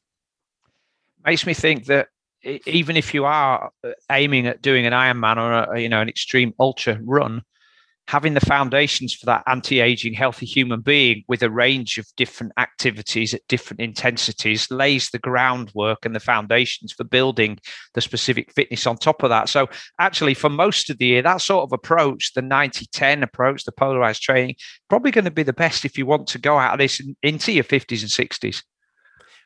[1.25, 2.09] Makes me think that
[2.67, 6.09] even if you are uh, aiming at doing an ironman or a, you know an
[6.09, 7.43] extreme ultra run
[8.07, 13.33] having the foundations for that anti-aging healthy human being with a range of different activities
[13.33, 17.59] at different intensities lays the groundwork and the foundations for building
[17.95, 21.41] the specific fitness on top of that so actually for most of the year that
[21.41, 24.55] sort of approach the 90-10 approach the polarized training
[24.89, 27.53] probably going to be the best if you want to go out of this into
[27.53, 28.63] your 50s and 60s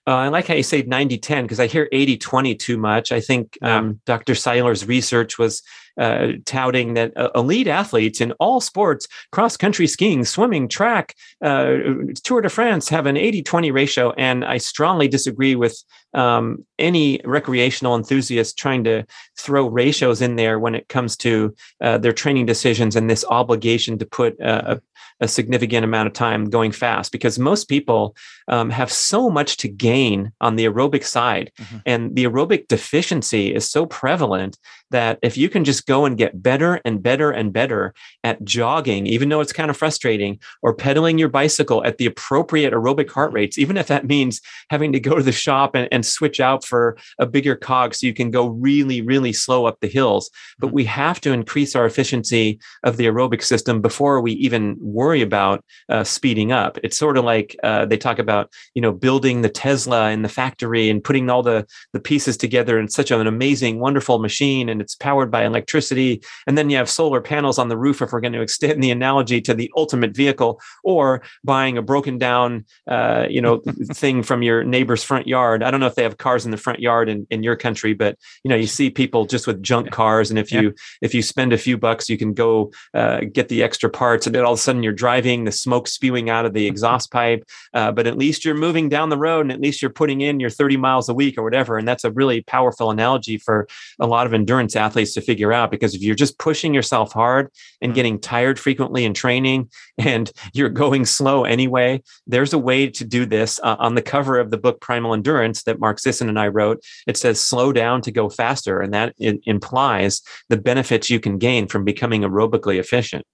[0.07, 3.13] uh, I like how you say 90 10 because I hear 80 20 too much.
[3.13, 4.35] I think um, Dr.
[4.35, 5.63] Seiler's research was
[5.99, 11.77] uh, touting that uh, elite athletes in all sports, cross country skiing, swimming, track, uh,
[12.23, 14.13] Tour de France, have an 80 20 ratio.
[14.13, 15.83] And I strongly disagree with
[16.15, 19.05] um, any recreational enthusiast trying to
[19.39, 23.99] throw ratios in there when it comes to uh, their training decisions and this obligation
[23.99, 24.81] to put a,
[25.21, 29.69] a significant amount of time going fast because most people um, have so much to
[29.69, 31.51] gain on the aerobic side.
[31.59, 31.77] Mm-hmm.
[31.87, 34.59] And the aerobic deficiency is so prevalent
[34.91, 39.07] that if you can just go and get better and better and better at jogging,
[39.07, 43.33] even though it's kind of frustrating, or pedaling your bicycle at the appropriate aerobic heart
[43.33, 46.65] rates, even if that means having to go to the shop and, and switch out
[46.65, 50.31] for a bigger cog so you can go really, really slow up the hills.
[50.59, 50.77] But mm-hmm.
[50.77, 55.65] we have to increase our efficiency of the aerobic system before we even worry about
[55.89, 56.79] uh, speeding up.
[56.83, 60.29] It's sort of like uh, they talk about, you know, building the Tesla in the
[60.29, 64.69] factory and putting all the, the pieces together in such an amazing, wonderful machine.
[64.69, 66.23] And and it's powered by electricity.
[66.47, 68.93] And then you have solar panels on the roof if we're going to extend the
[68.93, 73.61] analogy to the ultimate vehicle, or buying a broken down, uh, you know,
[73.93, 75.65] thing from your neighbor's front yard.
[75.65, 77.93] I don't know if they have cars in the front yard in, in your country,
[77.93, 81.23] but you know, you see people just with junk cars, and if you if you
[81.23, 84.53] spend a few bucks, you can go uh, get the extra parts, and then all
[84.53, 87.45] of a sudden you're driving, the smoke spewing out of the exhaust pipe.
[87.75, 90.39] Uh, but at least you're moving down the road, and at least you're putting in
[90.39, 91.79] your 30 miles a week or whatever.
[91.79, 93.67] And that's a really powerful analogy for
[93.99, 97.13] a lot of endurance endurance athletes to figure out because if you're just pushing yourself
[97.13, 97.51] hard
[97.81, 97.95] and mm-hmm.
[97.95, 103.27] getting tired frequently in training and you're going slow anyway, there's a way to do
[103.27, 103.61] this.
[103.63, 106.83] Uh, on the cover of the book Primal Endurance that Mark Sisson and I wrote,
[107.07, 108.81] it says slow down to go faster.
[108.81, 113.25] And that implies the benefits you can gain from becoming aerobically efficient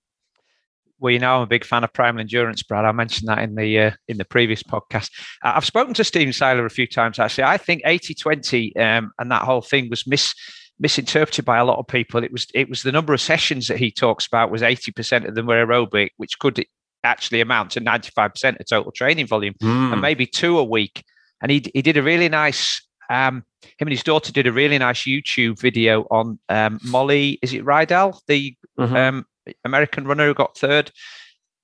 [1.05, 2.87] well, you know, I'm a big fan of primal endurance, Brad.
[2.87, 5.11] I mentioned that in the uh, in the previous podcast.
[5.43, 7.19] I've spoken to Stephen Seiler a few times.
[7.19, 10.35] Actually, I think 80-20 um, and that whole thing was mis
[10.79, 12.23] misinterpreted by a lot of people.
[12.23, 15.35] It was it was the number of sessions that he talks about was 80% of
[15.35, 16.65] them were aerobic, which could
[17.03, 19.93] actually amount to 95% of total training volume mm.
[19.93, 21.05] and maybe two a week.
[21.43, 23.45] And he he did a really nice um,
[23.79, 27.65] him and his daughter did a really nice YouTube video on um, Molly, is it
[27.65, 28.95] Rydell, the mm-hmm.
[28.95, 29.27] um,
[29.65, 30.91] American runner who got third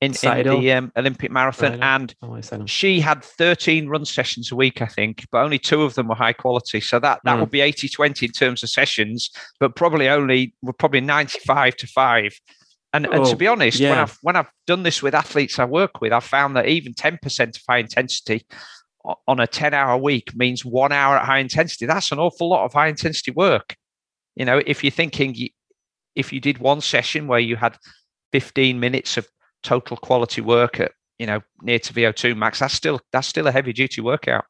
[0.00, 4.80] in, in the um, Olympic marathon, and oh, she had 13 run sessions a week,
[4.80, 6.80] I think, but only two of them were high quality.
[6.80, 7.40] So that that mm.
[7.40, 11.86] would be 80 20 in terms of sessions, but probably only were probably 95 to
[11.86, 12.32] five.
[12.92, 13.90] And, oh, and to oh, be honest, yeah.
[13.90, 16.94] when I've when I've done this with athletes I work with, I've found that even
[16.94, 18.46] 10% of high intensity
[19.28, 21.86] on a 10 hour week means one hour at high intensity.
[21.86, 23.76] That's an awful lot of high intensity work.
[24.34, 25.36] You know, if you're thinking
[26.14, 27.76] if you did one session where you had
[28.32, 29.28] 15 minutes of
[29.62, 33.52] total quality work at you know near to VO2 max, that's still that's still a
[33.52, 34.44] heavy duty workout.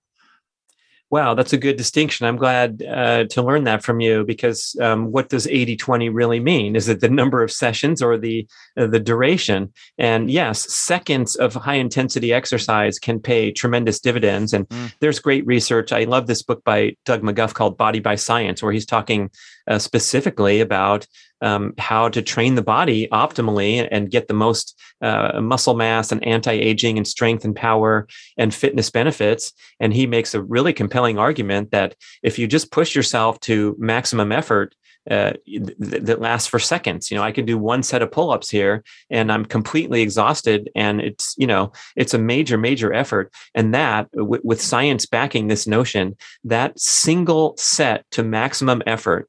[1.11, 2.25] Wow, that's a good distinction.
[2.25, 6.39] I'm glad uh, to learn that from you because um, what does 80 20 really
[6.39, 6.77] mean?
[6.77, 8.47] Is it the number of sessions or the,
[8.77, 9.73] uh, the duration?
[9.99, 14.53] And yes, seconds of high intensity exercise can pay tremendous dividends.
[14.53, 14.95] And mm.
[15.01, 15.91] there's great research.
[15.91, 19.31] I love this book by Doug McGuff called Body by Science, where he's talking
[19.71, 21.07] uh, specifically about
[21.41, 26.23] um, how to train the body optimally and get the most uh, muscle mass and
[26.27, 28.07] anti-aging and strength and power
[28.37, 32.95] and fitness benefits and he makes a really compelling argument that if you just push
[32.95, 34.75] yourself to maximum effort
[35.11, 37.11] uh, th- that lasts for seconds.
[37.11, 41.01] You know, I can do one set of pull-ups here, and I'm completely exhausted, and
[41.01, 43.33] it's you know it's a major, major effort.
[43.55, 49.29] And that, w- with science backing this notion, that single set to maximum effort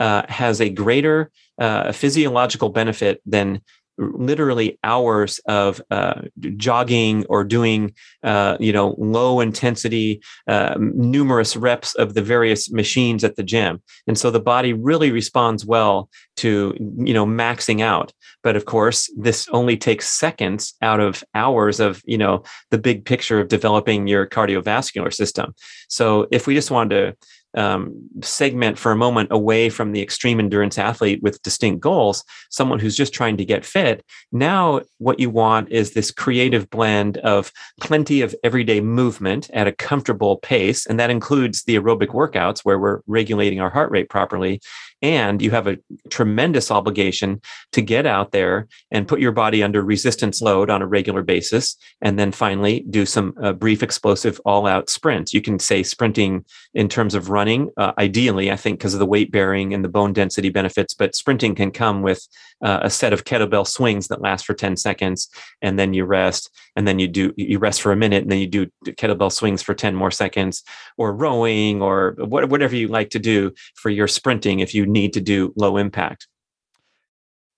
[0.00, 3.60] uh, has a greater uh, physiological benefit than
[4.00, 6.22] literally hours of uh,
[6.56, 13.22] jogging or doing uh, you know low intensity uh, numerous reps of the various machines
[13.22, 13.82] at the gym.
[14.06, 16.08] And so the body really responds well
[16.38, 18.12] to you know maxing out.
[18.42, 23.04] But of course this only takes seconds out of hours of you know the big
[23.04, 25.54] picture of developing your cardiovascular system.
[25.88, 30.38] So if we just wanted to um, segment for a moment away from the extreme
[30.38, 34.04] endurance athlete with distinct goals, someone who's just trying to get fit.
[34.32, 39.72] Now, what you want is this creative blend of plenty of everyday movement at a
[39.72, 40.86] comfortable pace.
[40.86, 44.60] And that includes the aerobic workouts where we're regulating our heart rate properly,
[45.02, 45.78] and you have a
[46.10, 47.40] tremendous obligation
[47.72, 51.76] to get out there and put your body under resistance load on a regular basis.
[52.02, 55.32] And then finally, do some uh, brief explosive all out sprints.
[55.32, 59.06] You can say sprinting in terms of running, uh, ideally, I think, because of the
[59.06, 62.26] weight bearing and the bone density benefits, but sprinting can come with
[62.62, 65.28] uh, a set of kettlebell swings that last for 10 seconds.
[65.62, 66.50] And then you rest.
[66.76, 69.62] And then you do, you rest for a minute and then you do kettlebell swings
[69.62, 70.62] for 10 more seconds
[70.96, 75.20] or rowing or whatever you like to do for your sprinting if you need to
[75.20, 76.26] do low impact.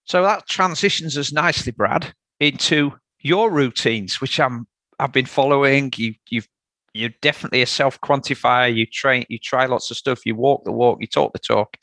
[0.04, 4.66] So that transitions us nicely, Brad, into your routines, which I'm
[4.98, 5.92] I've been following.
[5.96, 6.48] You you've
[6.94, 8.74] you're definitely a self quantifier.
[8.74, 10.26] You train, you try lots of stuff.
[10.26, 11.76] You walk the walk, you talk the talk.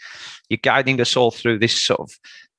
[0.50, 2.12] You're guiding us all through this sort of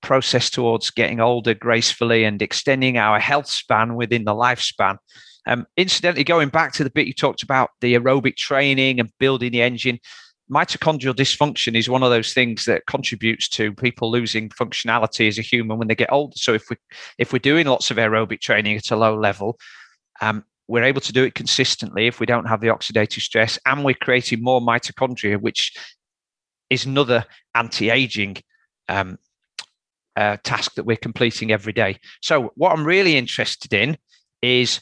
[0.02, 4.96] process towards getting older gracefully and extending our health span within the lifespan.
[5.46, 9.52] Um, incidentally, going back to the bit you talked about the aerobic training and building
[9.52, 9.98] the engine,
[10.50, 15.42] mitochondrial dysfunction is one of those things that contributes to people losing functionality as a
[15.42, 16.36] human when they get older.
[16.36, 16.76] So if we
[17.18, 19.58] if we're doing lots of aerobic training at a low level,
[20.20, 23.84] um, we're able to do it consistently if we don't have the oxidative stress, and
[23.84, 25.72] we're creating more mitochondria, which
[26.68, 28.36] is another anti-aging
[28.88, 29.18] um,
[30.16, 31.98] uh, task that we're completing every day.
[32.22, 33.96] So what I'm really interested in
[34.42, 34.80] is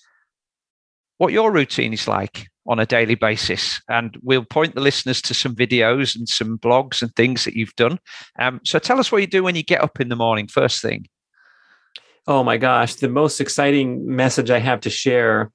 [1.18, 3.80] what your routine is like on a daily basis.
[3.88, 7.74] And we'll point the listeners to some videos and some blogs and things that you've
[7.76, 7.98] done.
[8.38, 10.82] Um, so tell us what you do when you get up in the morning, first
[10.82, 11.08] thing.
[12.26, 15.50] Oh my gosh, the most exciting message I have to share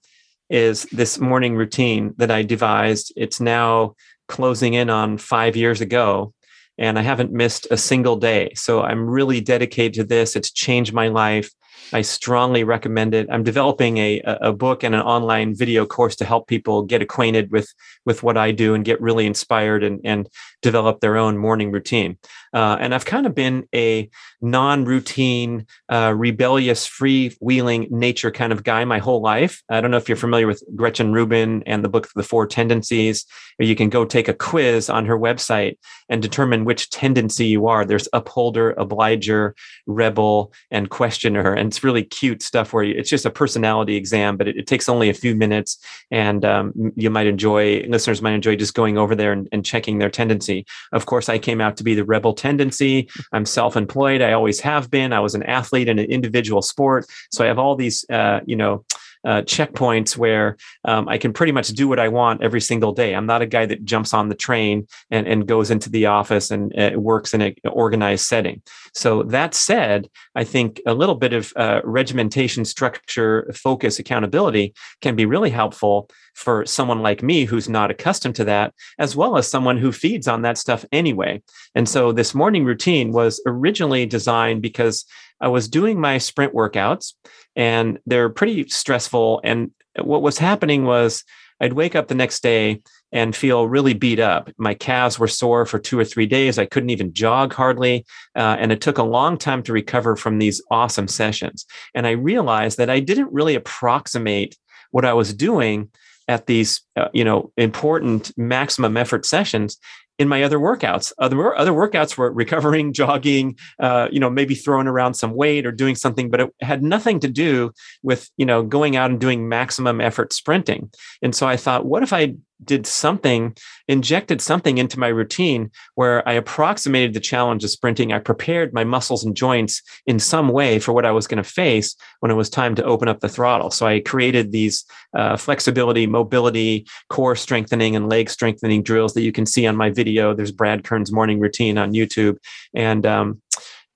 [0.50, 3.14] is this morning routine that I devised.
[3.16, 3.96] It's now
[4.28, 6.34] closing in on five years ago,
[6.80, 8.54] and I haven't missed a single day.
[8.56, 10.36] So I'm really dedicated to this.
[10.36, 11.52] It's changed my life.
[11.92, 13.28] I strongly recommend it.
[13.32, 17.52] I'm developing a, a book and an online video course to help people get acquainted
[17.52, 17.74] with,
[18.06, 20.30] with what I do and get really inspired and, and
[20.64, 22.18] develop their own morning routine.
[22.54, 24.10] Uh, and I've kind of been a
[24.42, 29.62] non routine, uh, rebellious, freewheeling nature kind of guy my whole life.
[29.70, 33.26] I don't know if you're familiar with Gretchen Rubin and the book, The Four Tendencies,
[33.60, 35.78] or you can go take a quiz on her website
[36.10, 37.86] and determine which tendency you are.
[37.86, 39.56] There's upholder, obliger,
[39.88, 41.54] rebel, and questioner.
[41.54, 44.68] And it's really cute stuff where you, it's just a personality exam, but it, it
[44.68, 45.78] takes only a few minutes.
[46.12, 49.98] And um, you might enjoy, listeners might enjoy just going over there and, and checking
[49.98, 50.53] their tendency.
[50.92, 53.10] Of course, I came out to be the rebel tendency.
[53.32, 54.22] I'm self employed.
[54.22, 55.14] I always have been.
[55.14, 57.06] I was an athlete in an individual sport.
[57.32, 58.86] So I have all these, uh, you know,
[59.26, 63.16] uh, checkpoints where um, I can pretty much do what I want every single day.
[63.16, 66.52] I'm not a guy that jumps on the train and, and goes into the office
[66.52, 68.62] and uh, works in an organized setting.
[68.94, 75.16] So, that said, I think a little bit of uh, regimentation, structure, focus, accountability can
[75.16, 79.48] be really helpful for someone like me who's not accustomed to that, as well as
[79.48, 81.42] someone who feeds on that stuff anyway.
[81.76, 85.06] And so, this morning routine was originally designed because
[85.42, 87.14] I was doing my sprint workouts
[87.56, 89.42] and they're pretty stressful.
[89.44, 91.24] And what was happening was
[91.60, 94.50] I'd wake up the next day and feel really beat up.
[94.58, 96.58] My calves were sore for two or three days.
[96.58, 98.06] I couldn't even jog hardly.
[98.36, 101.66] Uh, and it took a long time to recover from these awesome sessions.
[101.94, 104.58] And I realized that I didn't really approximate
[104.92, 105.90] what I was doing
[106.28, 109.78] at these uh, you know important maximum effort sessions
[110.20, 111.12] in my other workouts.
[111.18, 115.72] Other other workouts were recovering, jogging, uh, you know, maybe throwing around some weight or
[115.72, 117.72] doing something, but it had nothing to do
[118.04, 120.92] with you know going out and doing maximum effort sprinting.
[121.22, 123.56] And so I thought, what if I did something,
[123.88, 128.12] injected something into my routine where I approximated the challenge of sprinting.
[128.12, 131.50] I prepared my muscles and joints in some way for what I was going to
[131.50, 133.72] face when it was time to open up the throttle.
[133.72, 134.86] So I created these
[135.16, 139.90] uh, flexibility, mobility, core strengthening, and leg strengthening drills that you can see on my
[139.90, 140.34] video.
[140.34, 142.38] There's Brad Kearns' morning routine on YouTube.
[142.74, 143.42] And, um,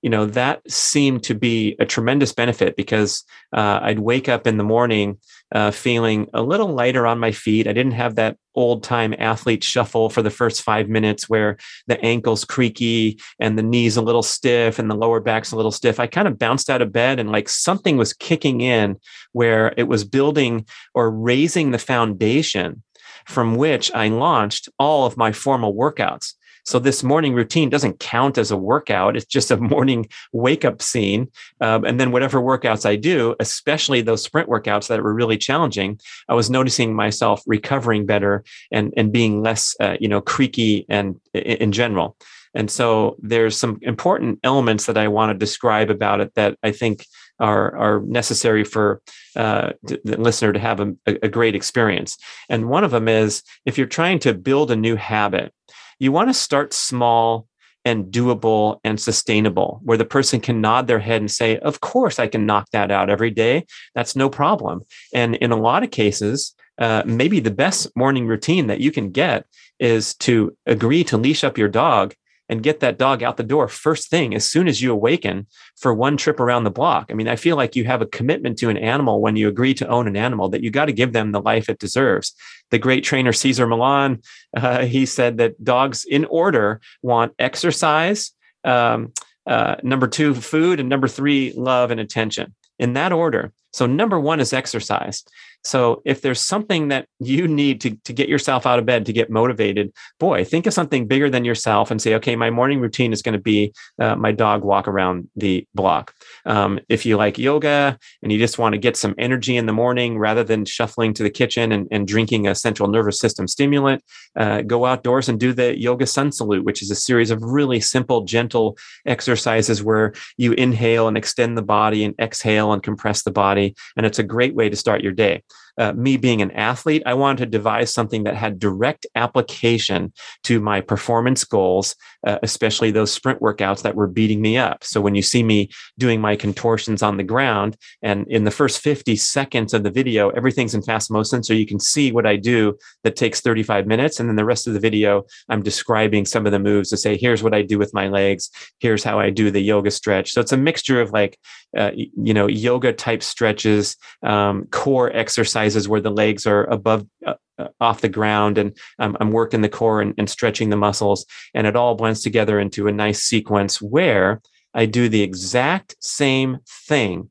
[0.02, 4.56] you know, that seemed to be a tremendous benefit because uh, I'd wake up in
[4.56, 5.18] the morning
[5.52, 7.66] uh, feeling a little lighter on my feet.
[7.66, 12.00] I didn't have that old time athlete shuffle for the first five minutes where the
[12.04, 15.98] ankle's creaky and the knees a little stiff and the lower back's a little stiff.
[15.98, 18.98] I kind of bounced out of bed and like something was kicking in
[19.32, 22.82] where it was building or raising the foundation
[23.26, 26.34] from which I launched all of my formal workouts.
[26.68, 29.16] So this morning routine doesn't count as a workout.
[29.16, 31.30] It's just a morning wake up scene.
[31.62, 35.98] Um, and then whatever workouts I do, especially those sprint workouts that were really challenging,
[36.28, 41.18] I was noticing myself recovering better and, and being less, uh, you know, creaky and
[41.32, 42.18] in general.
[42.54, 46.72] And so there's some important elements that I want to describe about it that I
[46.72, 47.06] think
[47.40, 49.00] are are necessary for
[49.36, 52.18] uh, the listener to have a, a great experience.
[52.48, 55.54] And one of them is if you're trying to build a new habit,
[55.98, 57.46] you want to start small
[57.84, 62.18] and doable and sustainable, where the person can nod their head and say, Of course,
[62.18, 63.66] I can knock that out every day.
[63.94, 64.82] That's no problem.
[65.14, 69.10] And in a lot of cases, uh, maybe the best morning routine that you can
[69.10, 69.46] get
[69.80, 72.14] is to agree to leash up your dog
[72.48, 75.46] and get that dog out the door first thing as soon as you awaken
[75.76, 77.06] for one trip around the block.
[77.10, 79.74] I mean, I feel like you have a commitment to an animal when you agree
[79.74, 82.34] to own an animal that you got to give them the life it deserves.
[82.70, 84.22] The great trainer Cesar Millan,
[84.56, 88.32] uh, he said that dogs in order want exercise,
[88.64, 89.12] um,
[89.46, 93.52] uh, number two, food, and number three, love and attention in that order.
[93.72, 95.24] So, number one is exercise.
[95.64, 99.12] So if there's something that you need to, to get yourself out of bed to
[99.12, 103.12] get motivated, boy, think of something bigger than yourself and say, okay, my morning routine
[103.12, 106.14] is going to be uh, my dog walk around the block.
[106.46, 109.72] Um, if you like yoga and you just want to get some energy in the
[109.72, 114.02] morning rather than shuffling to the kitchen and, and drinking a central nervous system stimulant,
[114.36, 117.80] uh, go outdoors and do the yoga sun salute, which is a series of really
[117.80, 123.30] simple, gentle exercises where you inhale and extend the body and exhale and compress the
[123.30, 123.57] body.
[123.96, 125.42] And it's a great way to start your day
[125.78, 130.12] uh, me being an athlete, I wanted to devise something that had direct application
[130.44, 131.94] to my performance goals,
[132.26, 134.82] uh, especially those sprint workouts that were beating me up.
[134.82, 138.80] So when you see me doing my contortions on the ground, and in the first
[138.80, 141.44] 50 seconds of the video, everything's in fast motion.
[141.44, 144.18] So you can see what I do that takes 35 minutes.
[144.18, 147.16] And then the rest of the video, I'm describing some of the moves to say,
[147.16, 148.50] here's what I do with my legs.
[148.80, 150.32] Here's how I do the yoga stretch.
[150.32, 151.38] So it's a mixture of like,
[151.76, 157.06] uh, you know, yoga type stretches, um, core exercises exercises where the legs are above
[157.26, 160.76] uh, uh, off the ground and um, I'm working the core and, and stretching the
[160.76, 161.26] muscles.
[161.54, 164.40] And it all blends together into a nice sequence where
[164.74, 166.58] I do the exact same
[166.88, 167.30] thing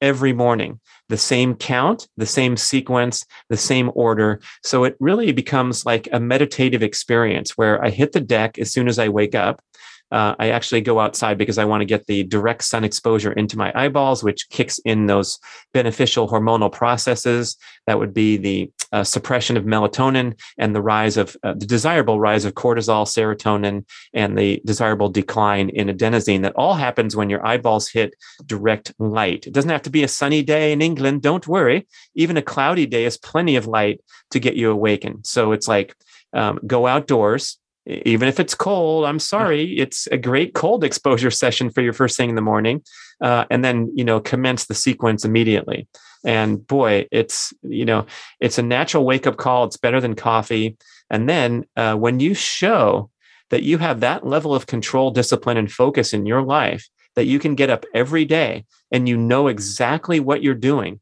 [0.00, 4.40] every morning the same count, the same sequence, the same order.
[4.62, 8.88] So it really becomes like a meditative experience where I hit the deck as soon
[8.88, 9.62] as I wake up
[10.10, 13.58] uh, I actually go outside because I want to get the direct sun exposure into
[13.58, 15.38] my eyeballs, which kicks in those
[15.74, 17.56] beneficial hormonal processes.
[17.86, 22.20] That would be the uh, suppression of melatonin and the rise of uh, the desirable
[22.20, 23.84] rise of cortisol, serotonin,
[24.14, 26.42] and the desirable decline in adenosine.
[26.42, 28.14] That all happens when your eyeballs hit
[28.46, 29.46] direct light.
[29.46, 31.22] It doesn't have to be a sunny day in England.
[31.22, 31.86] Don't worry.
[32.14, 34.00] Even a cloudy day is plenty of light
[34.30, 35.26] to get you awakened.
[35.26, 35.94] So it's like
[36.32, 37.58] um, go outdoors
[37.88, 42.16] even if it's cold i'm sorry it's a great cold exposure session for your first
[42.16, 42.82] thing in the morning
[43.20, 45.88] uh, and then you know commence the sequence immediately.
[46.24, 48.06] And boy it's you know
[48.40, 50.76] it's a natural wake up call it's better than coffee.
[51.10, 53.10] And then uh, when you show
[53.50, 57.38] that you have that level of control discipline and focus in your life that you
[57.38, 61.00] can get up every day and you know exactly what you're doing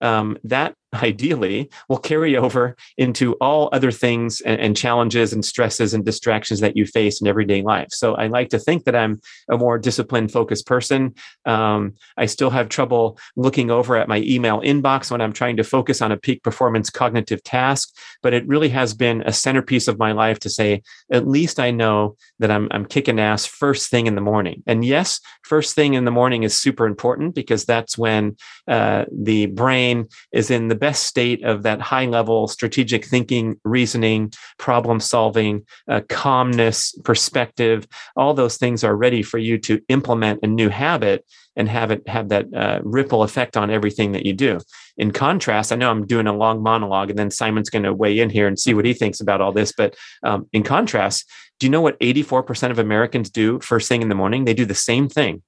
[0.00, 5.94] um, that ideally will carry over into all other things and, and, challenges and stresses
[5.94, 7.88] and distractions that you face in everyday life.
[7.90, 9.20] So I like to think that I'm
[9.50, 11.14] a more disciplined, focused person.
[11.46, 15.64] Um, I still have trouble looking over at my email inbox when I'm trying to
[15.64, 19.98] focus on a peak performance cognitive task, but it really has been a centerpiece of
[19.98, 24.06] my life to say, at least I know that I'm, I'm kicking ass first thing
[24.06, 24.62] in the morning.
[24.66, 28.36] And yes, first thing in the morning is super important because that's when
[28.68, 34.32] uh, the brain is in the best state of that high level strategic thinking, reasoning,
[34.56, 37.88] problem solving, uh, calmness, perspective.
[38.14, 41.24] All those things are ready for you to implement a new habit
[41.56, 44.60] and have it have that uh, ripple effect on everything that you do.
[44.96, 48.20] In contrast, I know I'm doing a long monologue, and then Simon's going to weigh
[48.20, 49.72] in here and see what he thinks about all this.
[49.72, 51.28] But um, in contrast,
[51.58, 54.44] do you know what 84% of Americans do first thing in the morning?
[54.44, 55.42] They do the same thing.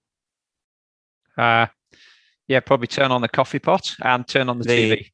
[1.37, 1.67] Uh,
[2.49, 5.11] yeah, probably turn on the coffee pot and turn on the they, TV.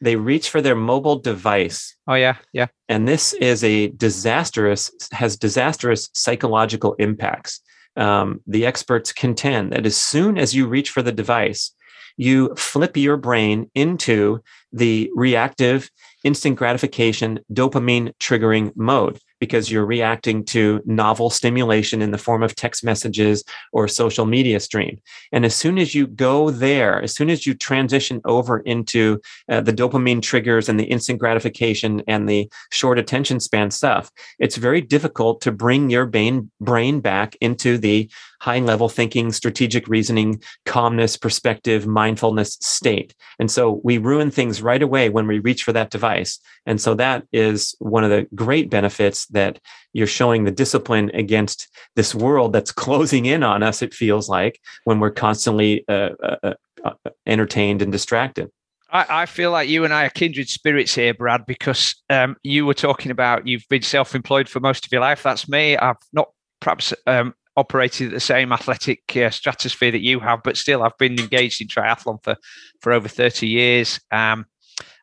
[0.00, 1.94] They reach for their mobile device.
[2.08, 2.68] Oh yeah, yeah.
[2.88, 7.60] And this is a disastrous has disastrous psychological impacts.
[7.96, 11.72] Um, the experts contend that as soon as you reach for the device,
[12.16, 14.40] you flip your brain into
[14.72, 15.90] the reactive
[16.24, 22.54] instant gratification dopamine triggering mode because you're reacting to novel stimulation in the form of
[22.54, 25.00] text messages or social media stream.
[25.32, 29.62] And as soon as you go there, as soon as you transition over into uh,
[29.62, 34.80] the dopamine triggers and the instant gratification and the short attention span stuff, it's very
[34.80, 38.10] difficult to bring your brain, brain back into the
[38.40, 43.14] high level thinking, strategic reasoning, calmness, perspective, mindfulness state.
[43.38, 46.38] And so we ruin things right away when we reach for that device.
[46.66, 49.60] And so that is one of the great benefits that
[49.92, 54.60] you're showing the discipline against this world that's closing in on us, it feels like,
[54.84, 58.50] when we're constantly uh, uh, uh, entertained and distracted.
[58.92, 62.66] I, I, feel like you and I are kindred spirits here, Brad, because um, you
[62.66, 65.22] were talking about you've been self employed for most of your life.
[65.22, 65.76] That's me.
[65.76, 66.30] I've not
[66.60, 70.96] perhaps um, operated at the same athletic uh, stratosphere that you have, but still, I've
[70.98, 72.36] been engaged in triathlon for
[72.80, 74.00] for over thirty years.
[74.10, 74.46] Um,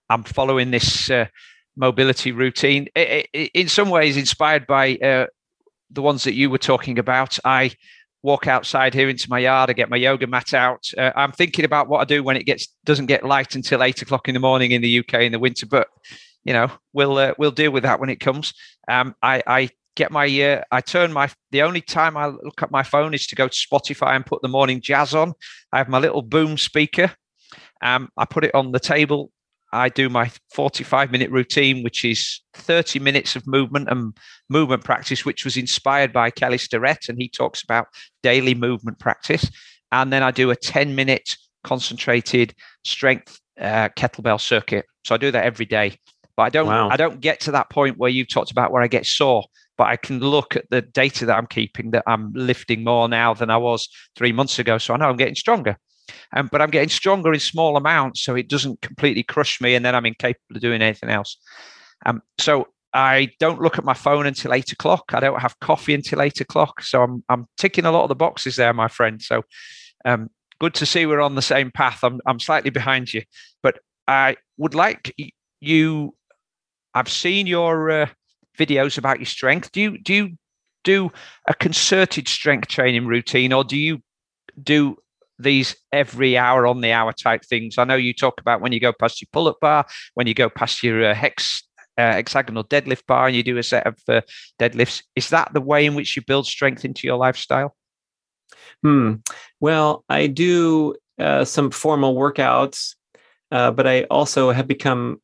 [0.09, 1.27] I'm following this uh,
[1.75, 2.87] mobility routine.
[2.95, 5.27] It, it, in some ways, inspired by uh,
[5.91, 7.37] the ones that you were talking about.
[7.45, 7.71] I
[8.23, 9.69] walk outside here into my yard.
[9.69, 10.89] I get my yoga mat out.
[10.97, 14.01] Uh, I'm thinking about what I do when it gets doesn't get light until eight
[14.01, 15.87] o'clock in the morning in the UK in the winter, but
[16.43, 18.53] you know we'll uh, we'll deal with that when it comes.
[18.87, 22.71] Um, I, I get my uh, I turn my the only time I look at
[22.71, 25.33] my phone is to go to Spotify and put the morning jazz on.
[25.73, 27.11] I have my little boom speaker.
[27.81, 29.31] Um, I put it on the table.
[29.73, 34.15] I do my 45 minute routine, which is 30 minutes of movement and
[34.49, 37.87] movement practice, which was inspired by Kelly Starrett, and he talks about
[38.23, 39.49] daily movement practice.
[39.91, 42.53] And then I do a 10 minute concentrated
[42.85, 44.85] strength uh, kettlebell circuit.
[45.03, 45.97] So I do that every day.
[46.37, 46.89] But I don't wow.
[46.89, 49.43] I don't get to that point where you talked about where I get sore
[49.77, 53.33] but I can look at the data that I'm keeping that I'm lifting more now
[53.33, 54.77] than I was three months ago.
[54.77, 55.77] So I know I'm getting stronger.
[56.33, 59.83] Um, but I'm getting stronger in small amounts, so it doesn't completely crush me, and
[59.85, 61.37] then I'm incapable of doing anything else.
[62.05, 65.11] Um, so I don't look at my phone until eight o'clock.
[65.13, 66.81] I don't have coffee until eight o'clock.
[66.81, 69.21] So I'm I'm ticking a lot of the boxes there, my friend.
[69.21, 69.43] So
[70.05, 72.03] um, good to see we're on the same path.
[72.03, 73.23] I'm I'm slightly behind you,
[73.61, 75.13] but I would like
[75.59, 76.15] you.
[76.93, 78.07] I've seen your uh,
[78.57, 79.71] videos about your strength.
[79.71, 80.29] Do you do you
[80.83, 81.11] do
[81.47, 84.01] a concerted strength training routine, or do you
[84.61, 84.97] do
[85.39, 87.77] these every hour on the hour type things?
[87.77, 89.85] I know you talk about when you go past your pull up bar,
[90.15, 91.63] when you go past your uh, hex
[91.97, 94.21] uh, hexagonal deadlift bar, and you do a set of uh,
[94.59, 95.03] deadlifts.
[95.15, 97.75] Is that the way in which you build strength into your lifestyle?
[98.83, 99.15] Hmm.
[99.59, 102.95] Well, I do uh, some formal workouts,
[103.51, 105.19] uh, but I also have become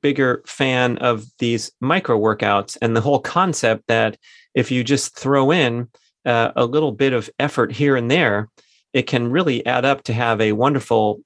[0.00, 4.16] bigger fan of these micro workouts and the whole concept that
[4.54, 5.88] if you just throw in
[6.24, 8.48] uh, a little bit of effort here and there,
[8.92, 11.20] it can really add up to have a wonderful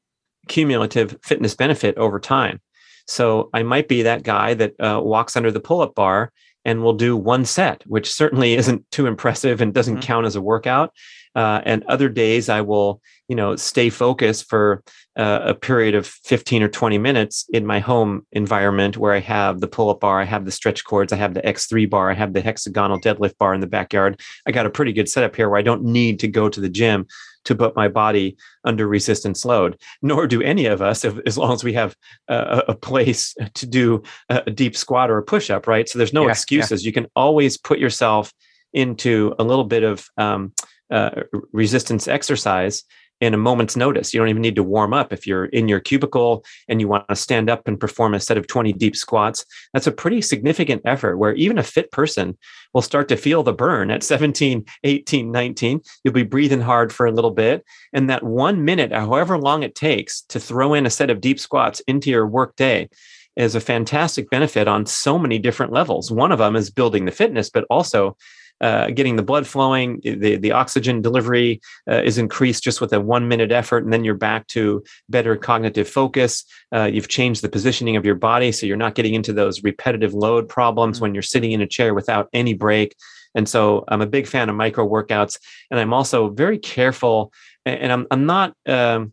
[0.48, 2.60] cumulative fitness benefit over time.
[3.06, 6.32] So I might be that guy that uh, walks under the pull up bar
[6.64, 10.02] and will do one set, which certainly isn't too impressive and doesn't mm-hmm.
[10.02, 10.92] count as a workout.
[11.34, 14.82] Uh, and other days I will, you know, stay focused for
[15.16, 19.60] uh, a period of 15 or 20 minutes in my home environment where I have
[19.60, 22.14] the pull up bar, I have the stretch cords, I have the X3 bar, I
[22.14, 24.20] have the hexagonal deadlift bar in the backyard.
[24.46, 26.68] I got a pretty good setup here where I don't need to go to the
[26.68, 27.06] gym
[27.44, 31.52] to put my body under resistance load, nor do any of us, if, as long
[31.52, 31.94] as we have
[32.28, 35.88] a, a place to do a deep squat or a push up, right?
[35.88, 36.82] So there's no yeah, excuses.
[36.82, 36.88] Yeah.
[36.88, 38.32] You can always put yourself
[38.72, 40.52] into a little bit of um,
[40.90, 41.22] uh,
[41.52, 42.84] resistance exercise
[43.20, 44.12] in a moment's notice.
[44.12, 45.12] You don't even need to warm up.
[45.12, 48.36] If you're in your cubicle and you want to stand up and perform a set
[48.36, 52.36] of 20 deep squats, that's a pretty significant effort where even a fit person
[52.72, 55.80] will start to feel the burn at 17, 18, 19.
[56.02, 57.64] You'll be breathing hard for a little bit.
[57.92, 61.38] And that one minute, however long it takes to throw in a set of deep
[61.38, 62.88] squats into your work day,
[63.36, 66.10] is a fantastic benefit on so many different levels.
[66.10, 68.16] One of them is building the fitness, but also
[68.60, 73.00] uh, getting the blood flowing, the, the oxygen delivery uh, is increased just with a
[73.00, 76.44] one minute effort, and then you're back to better cognitive focus.
[76.74, 80.14] Uh, you've changed the positioning of your body, so you're not getting into those repetitive
[80.14, 82.94] load problems when you're sitting in a chair without any break.
[83.34, 85.38] And so I'm a big fan of micro workouts,
[85.70, 87.32] and I'm also very careful.
[87.66, 88.54] And I'm I'm not.
[88.66, 89.12] Um,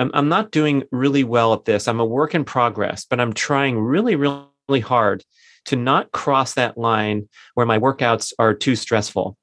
[0.00, 1.88] I'm, I'm not doing really well at this.
[1.88, 5.24] I'm a work in progress, but I'm trying really, really hard
[5.68, 9.36] to not cross that line where my workouts are too stressful.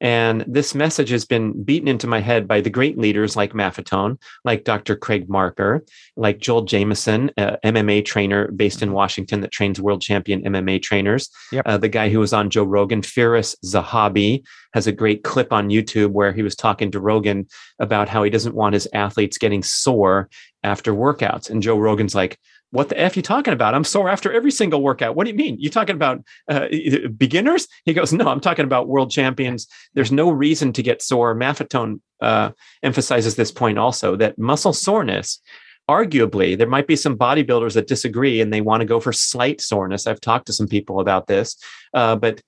[0.00, 4.20] And this message has been beaten into my head by the great leaders like Maffetone,
[4.44, 4.94] like Dr.
[4.96, 5.84] Craig Marker,
[6.16, 8.88] like Joel Jamieson, MMA trainer based in.
[8.98, 11.30] Washington that trains world champion MMA trainers.
[11.52, 11.62] Yep.
[11.66, 15.68] Uh, the guy who was on Joe Rogan, Firas Zahabi, has a great clip on
[15.68, 17.46] YouTube where he was talking to Rogan
[17.78, 20.28] about how he doesn't want his athletes getting sore
[20.64, 21.50] after workouts.
[21.50, 22.38] And Joe Rogan's like,
[22.70, 23.74] what the f you talking about?
[23.74, 25.14] I'm sore after every single workout.
[25.14, 25.56] What do you mean?
[25.58, 26.68] You talking about uh,
[27.16, 27.66] beginners?
[27.84, 29.66] He goes no i'm talking about world champions.
[29.94, 31.34] There's no reason to get sore.
[31.34, 32.50] Maffetone uh,
[32.82, 35.40] emphasizes this point also that muscle soreness
[35.88, 39.60] arguably there might be some bodybuilders that disagree and they want to go for slight
[39.60, 40.06] soreness.
[40.06, 41.56] I've talked to some people about this.
[41.94, 42.42] Uh, but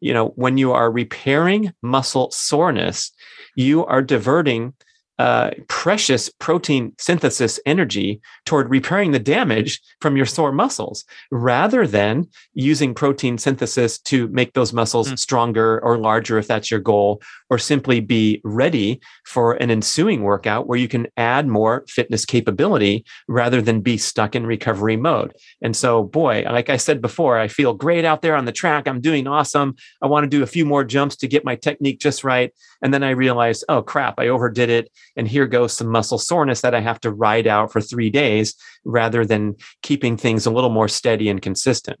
[0.00, 3.12] you know when you are repairing muscle soreness
[3.56, 4.74] you are diverting
[5.18, 12.26] uh, precious protein synthesis energy toward repairing the damage from your sore muscles rather than
[12.54, 15.18] using protein synthesis to make those muscles mm.
[15.18, 17.20] stronger or larger if that's your goal
[17.50, 23.04] or simply be ready for an ensuing workout where you can add more fitness capability
[23.28, 25.34] rather than be stuck in recovery mode.
[25.60, 28.86] And so, boy, like I said before, I feel great out there on the track.
[28.86, 29.74] I'm doing awesome.
[30.00, 32.52] I want to do a few more jumps to get my technique just right.
[32.82, 34.90] And then I realized, oh crap, I overdid it.
[35.16, 38.35] And here goes some muscle soreness that I have to ride out for three days
[38.84, 42.00] rather than keeping things a little more steady and consistent.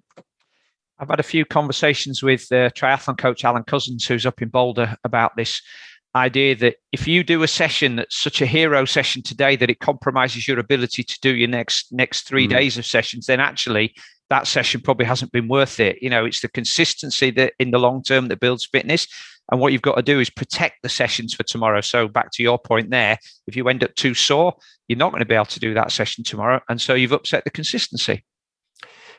[0.98, 4.96] I've had a few conversations with uh, triathlon coach Alan Couzens, who's up in Boulder,
[5.04, 5.60] about this
[6.14, 9.80] idea that if you do a session that's such a hero session today that it
[9.80, 12.50] compromises your ability to do your next next three mm.
[12.50, 13.94] days of sessions, then actually
[14.30, 15.98] that session probably hasn't been worth it.
[16.00, 19.06] You know, it's the consistency that in the long term that builds fitness.
[19.50, 21.80] And what you've got to do is protect the sessions for tomorrow.
[21.80, 24.54] So back to your point there, if you end up too sore,
[24.88, 27.44] you're not going to be able to do that session tomorrow, and so you've upset
[27.44, 28.24] the consistency.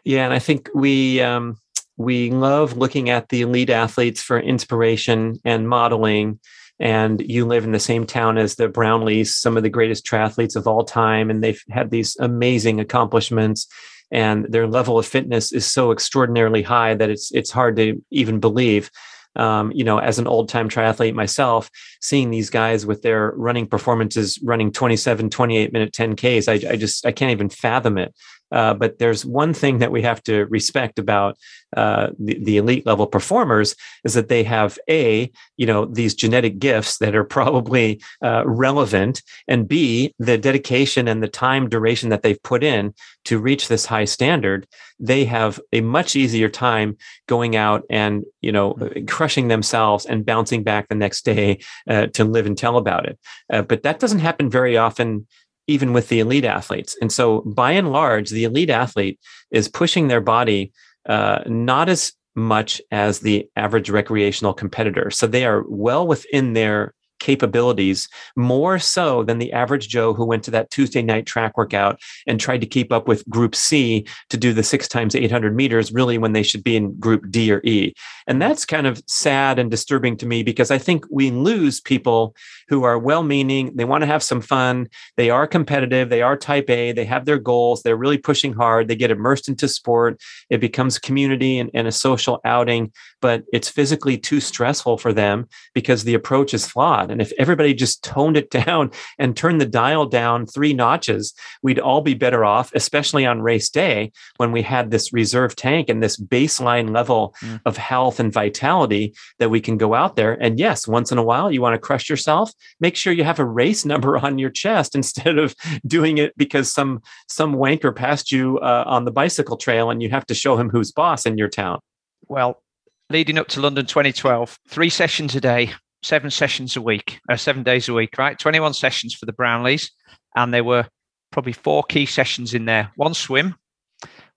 [0.04, 1.58] Yeah, and I think we um,
[1.98, 6.40] we love looking at the elite athletes for inspiration and modeling.
[6.80, 10.56] And you live in the same town as the Brownlees, some of the greatest triathletes
[10.56, 13.68] of all time, and they've had these amazing accomplishments.
[14.12, 18.40] And their level of fitness is so extraordinarily high that it's it's hard to even
[18.40, 18.92] believe.
[19.38, 21.70] Um, you know, as an old time triathlete myself,
[22.02, 27.06] seeing these guys with their running performances running 27, 28 minute 10Ks, I, I just,
[27.06, 28.14] I can't even fathom it.
[28.52, 31.38] Uh, but there's one thing that we have to respect about
[31.76, 33.76] uh, the, the, elite level performers
[34.06, 39.22] is that they have a you know these genetic gifts that are probably uh, relevant
[39.48, 42.94] and b the dedication and the time duration that they've put in
[43.26, 44.66] to reach this high standard
[45.00, 46.96] they have a much easier time
[47.28, 49.06] going out and you know mm-hmm.
[49.06, 53.20] crushing themselves and bouncing back the next day uh, to live and tell about it
[53.52, 55.28] uh, but that doesn't happen very often
[55.68, 56.98] even with the elite athletes.
[57.02, 59.20] And so, by and large, the elite athlete
[59.52, 60.72] is pushing their body
[61.08, 65.10] uh, not as much as the average recreational competitor.
[65.10, 70.44] So they are well within their capabilities more so than the average Joe who went
[70.44, 74.38] to that Tuesday night track workout and tried to keep up with group C to
[74.38, 77.62] do the six times 800 meters, really when they should be in group D or
[77.64, 77.94] E.
[78.28, 82.36] And that's kind of sad and disturbing to me because I think we lose people
[82.68, 83.76] who are well meaning.
[83.76, 84.88] They want to have some fun.
[85.16, 86.10] They are competitive.
[86.10, 86.92] They are type A.
[86.92, 87.84] They have their goals.
[87.84, 88.88] They're really pushing hard.
[88.88, 90.22] They get immersed into sport.
[90.50, 92.92] It becomes community and, and a social outing,
[93.22, 97.07] but it's physically too stressful for them because the approach is flawed.
[97.10, 101.80] And if everybody just toned it down and turned the dial down three notches, we'd
[101.80, 106.02] all be better off, especially on race day when we had this reserve tank and
[106.02, 107.60] this baseline level mm.
[107.66, 110.34] of health and vitality that we can go out there.
[110.34, 113.40] And yes, once in a while, you want to crush yourself, make sure you have
[113.40, 115.56] a race number on your chest instead of
[115.86, 120.10] doing it because some some wanker passed you uh, on the bicycle trail and you
[120.10, 121.80] have to show him who's boss in your town.
[122.28, 122.62] Well,
[123.10, 125.72] leading up to London 2012, three sessions a day,
[126.04, 128.38] seven sessions a week, uh, seven days a week, right?
[128.38, 129.90] 21 sessions for the Brownlees.
[130.36, 130.88] And there were
[131.32, 133.56] probably four key sessions in there one swim,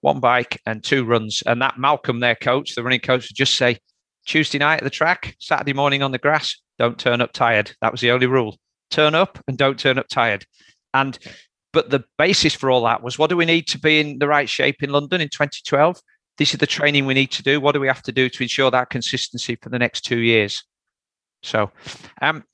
[0.01, 1.43] one bike, and two runs.
[1.47, 3.79] And that Malcolm, their coach, the running coach, would just say,
[4.27, 7.73] Tuesday night at the track, Saturday morning on the grass, don't turn up tired.
[7.81, 8.59] That was the only rule.
[8.91, 10.45] Turn up and don't turn up tired.
[10.95, 11.19] And
[11.73, 14.27] but the basis for all that was what do we need to be in the
[14.27, 16.01] right shape in London in 2012?
[16.41, 17.61] this is the training we need to do.
[17.61, 20.65] What do we have to do to ensure that consistency for the next two years?
[21.43, 21.71] So,
[22.21, 22.45] um,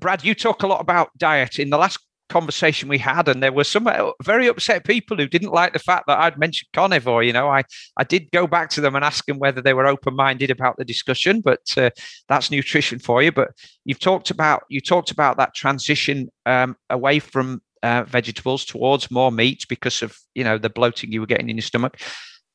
[0.00, 3.52] Brad, you talk a lot about diet in the last conversation we had, and there
[3.52, 7.22] were some uh, very upset people who didn't like the fact that I'd mentioned carnivore.
[7.22, 7.62] You know, I
[7.96, 10.76] I did go back to them and ask them whether they were open minded about
[10.76, 11.90] the discussion, but uh,
[12.28, 13.32] that's nutrition for you.
[13.32, 13.50] But
[13.84, 19.30] you've talked about you talked about that transition um, away from uh, vegetables towards more
[19.30, 21.98] meat because of you know the bloating you were getting in your stomach.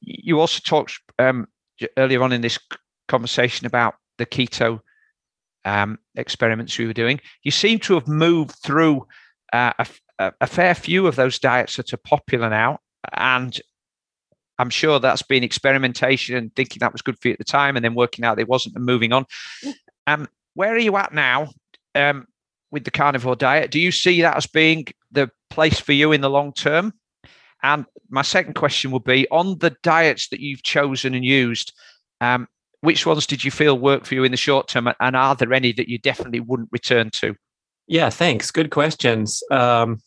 [0.01, 1.47] You also talked um,
[1.97, 2.59] earlier on in this
[3.07, 4.79] conversation about the keto
[5.65, 7.19] um, experiments we were doing.
[7.43, 9.07] You seem to have moved through
[9.53, 9.73] uh,
[10.19, 12.79] a, a, fair few of those diets that are popular now,
[13.13, 13.59] and
[14.57, 17.75] I'm sure that's been experimentation and thinking that was good for you at the time,
[17.75, 19.25] and then working out it wasn't, and moving on.
[20.07, 21.49] Um, where are you at now
[21.95, 22.27] um,
[22.71, 23.71] with the carnivore diet?
[23.71, 26.93] Do you see that as being the place for you in the long term?
[27.63, 31.73] And my second question would be on the diets that you've chosen and used.
[32.19, 32.47] Um,
[32.81, 35.53] which ones did you feel work for you in the short term, and are there
[35.53, 37.35] any that you definitely wouldn't return to?
[37.87, 38.51] Yeah, thanks.
[38.51, 39.43] Good questions.
[39.51, 39.99] Um,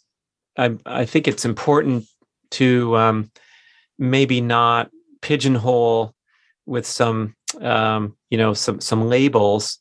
[0.57, 2.07] I, I think it's important
[2.53, 3.31] to um,
[3.99, 4.91] maybe not
[5.23, 6.15] pigeonhole
[6.67, 9.79] with some, um, you know, some some labels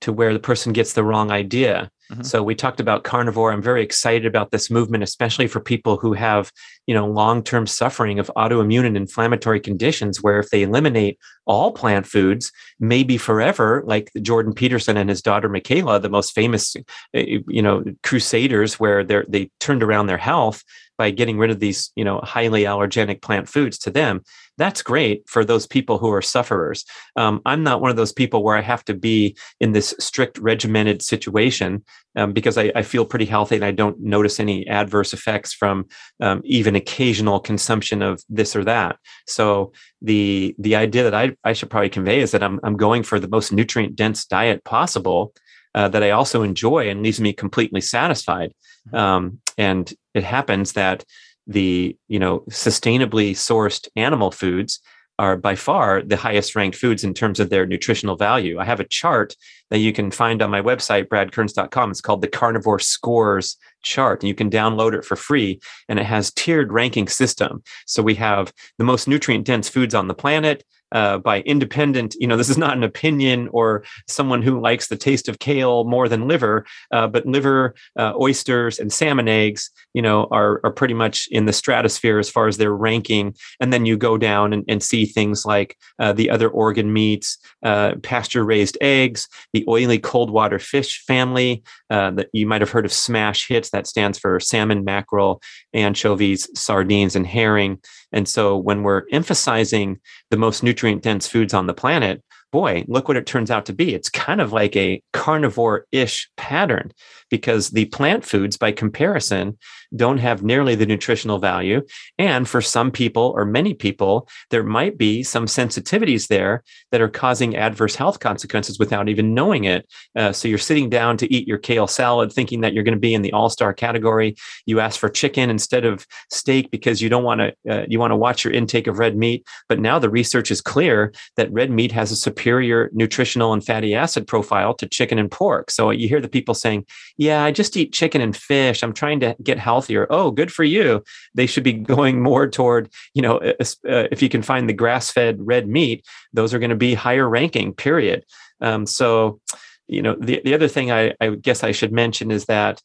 [0.00, 1.90] to where the person gets the wrong idea.
[2.12, 2.22] Mm-hmm.
[2.24, 3.52] So we talked about carnivore.
[3.52, 6.52] I'm very excited about this movement, especially for people who have,
[6.86, 12.06] you know, long-term suffering of autoimmune and inflammatory conditions, where if they eliminate all plant
[12.06, 16.76] foods, maybe forever, like Jordan Peterson and his daughter Mikhaila, the most famous,
[17.14, 20.62] eh, you know, crusaders, where they they turned around their health
[21.02, 24.22] by getting rid of these, you know, highly allergenic plant foods to them
[24.58, 26.84] that's great for those people who are sufferers.
[27.16, 30.38] Um, I'm not one of those people where I have to be in this strict
[30.38, 31.84] regimented situation
[32.16, 35.86] um, because I, I, feel pretty healthy and I don't notice any adverse effects from
[36.20, 38.96] um, even occasional consumption of this or that.
[39.26, 39.72] So
[40.02, 43.18] the the idea that I, I should probably convey is that I'm I'm going for
[43.18, 45.34] the most nutrient dense diet possible.
[45.74, 48.52] Uh, that I also enjoy and leaves me completely satisfied.
[48.88, 48.96] Mm-hmm.
[48.96, 51.04] Um, and it happens that
[51.46, 54.80] the you know sustainably sourced animal foods
[55.18, 58.58] are by far the highest ranked foods in terms of their nutritional value.
[58.58, 59.36] I have a chart
[59.70, 61.90] that you can find on my website, bradkearns.com.
[61.90, 65.60] It's called the Carnivore Scores chart, and you can download it for free.
[65.88, 67.62] And it has tiered ranking system.
[67.86, 72.26] So we have the most nutrient dense foods on the planet, uh, by independent, you
[72.26, 76.08] know, this is not an opinion or someone who likes the taste of kale more
[76.08, 80.94] than liver, uh, but liver, uh, oysters, and salmon eggs, you know, are, are pretty
[80.94, 83.34] much in the stratosphere as far as their ranking.
[83.60, 87.38] And then you go down and, and see things like uh, the other organ meats,
[87.62, 92.70] uh, pasture raised eggs, the oily cold water fish family uh, that you might have
[92.70, 93.70] heard of smash hits.
[93.70, 95.40] That stands for salmon, mackerel,
[95.72, 97.78] anchovies, sardines, and herring.
[98.12, 99.98] And so when we're emphasizing
[100.30, 103.72] the most nutrient dense foods on the planet, boy, look what it turns out to
[103.72, 103.94] be.
[103.94, 106.90] It's kind of like a carnivore ish pattern
[107.30, 109.58] because the plant foods, by comparison,
[109.94, 111.82] don't have nearly the nutritional value.
[112.18, 117.08] And for some people or many people, there might be some sensitivities there that are
[117.08, 119.86] causing adverse health consequences without even knowing it.
[120.16, 123.00] Uh, so you're sitting down to eat your kale salad thinking that you're going to
[123.00, 124.34] be in the all star category.
[124.66, 128.12] You ask for chicken instead of steak because you don't want to, uh, you want
[128.12, 129.46] to watch your intake of red meat.
[129.68, 133.94] But now the research is clear that red meat has a superior nutritional and fatty
[133.94, 135.70] acid profile to chicken and pork.
[135.70, 136.86] So you hear the people saying,
[137.16, 138.82] yeah, I just eat chicken and fish.
[138.82, 140.06] I'm trying to get healthier.
[140.10, 141.02] Oh, good for you.
[141.34, 143.54] They should be going more toward, you know, uh,
[143.84, 147.28] if you can find the grass fed red meat, those are going to be higher
[147.28, 148.24] ranking, period.
[148.60, 149.40] Um, so,
[149.88, 152.80] you know, the, the other thing I, I guess I should mention is that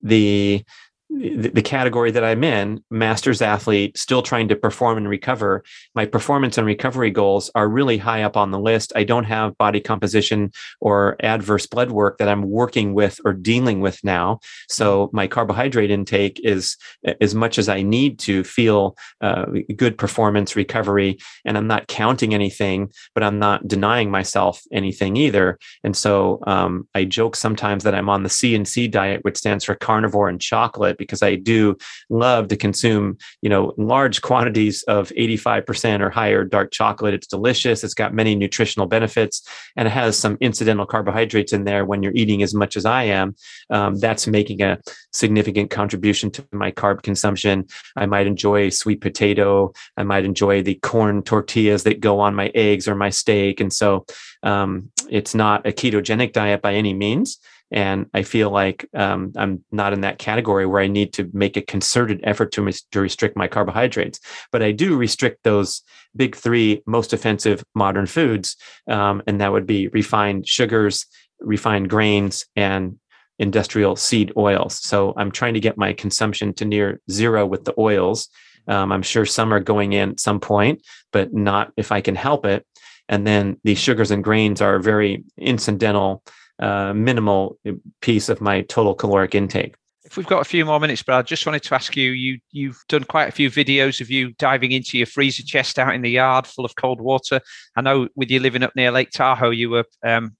[0.00, 0.64] the
[1.12, 5.62] the, the category that I'm in, master's athlete, still trying to perform and recover,
[5.94, 8.92] my performance and recovery goals are really high up on the list.
[8.96, 13.80] I don't have body composition or adverse blood work that I'm working with or dealing
[13.80, 14.40] with now.
[14.68, 16.76] So my carbohydrate intake is
[17.20, 19.46] as much as I need to feel uh,
[19.76, 21.18] good performance recovery.
[21.44, 25.58] And I'm not counting anything, but I'm not denying myself anything either.
[25.84, 29.36] And so um, I joke sometimes that I'm on the C and C diet, which
[29.36, 31.76] stands for carnivore and chocolate because I do
[32.08, 37.14] love to consume, you know, large quantities of 85% or higher dark chocolate.
[37.14, 37.84] It's delicious.
[37.84, 39.46] It's got many nutritional benefits
[39.76, 43.04] and it has some incidental carbohydrates in there when you're eating as much as I
[43.04, 43.34] am.
[43.70, 44.78] Um, that's making a
[45.12, 47.66] significant contribution to my carb consumption.
[47.96, 49.72] I might enjoy sweet potato.
[49.96, 53.60] I might enjoy the corn tortillas that go on my eggs or my steak.
[53.60, 54.06] And so
[54.42, 57.38] um, it's not a ketogenic diet by any means
[57.72, 61.56] And I feel like um, I'm not in that category where I need to make
[61.56, 64.20] a concerted effort to, to restrict my carbohydrates.
[64.50, 65.82] But I do restrict those
[66.14, 68.56] big three most offensive modern foods.
[68.88, 71.06] Um, and that would be refined sugars,
[71.40, 72.98] refined grains, and
[73.38, 74.78] industrial seed oils.
[74.78, 78.28] So I'm trying to get my consumption to near zero with the oils.
[78.68, 82.14] Um, I'm sure some are going in at some point, but not if I can
[82.14, 82.66] help it.
[83.08, 86.22] And then the sugars and grains are very incidental,
[86.62, 87.58] uh, minimal
[88.00, 89.74] piece of my total caloric intake.
[90.04, 92.38] If we've got a few more minutes, but I just wanted to ask you, you
[92.50, 96.02] you've done quite a few videos of you diving into your freezer chest out in
[96.02, 97.40] the yard full of cold water.
[97.76, 100.36] I know with you living up near Lake Tahoe, you were um,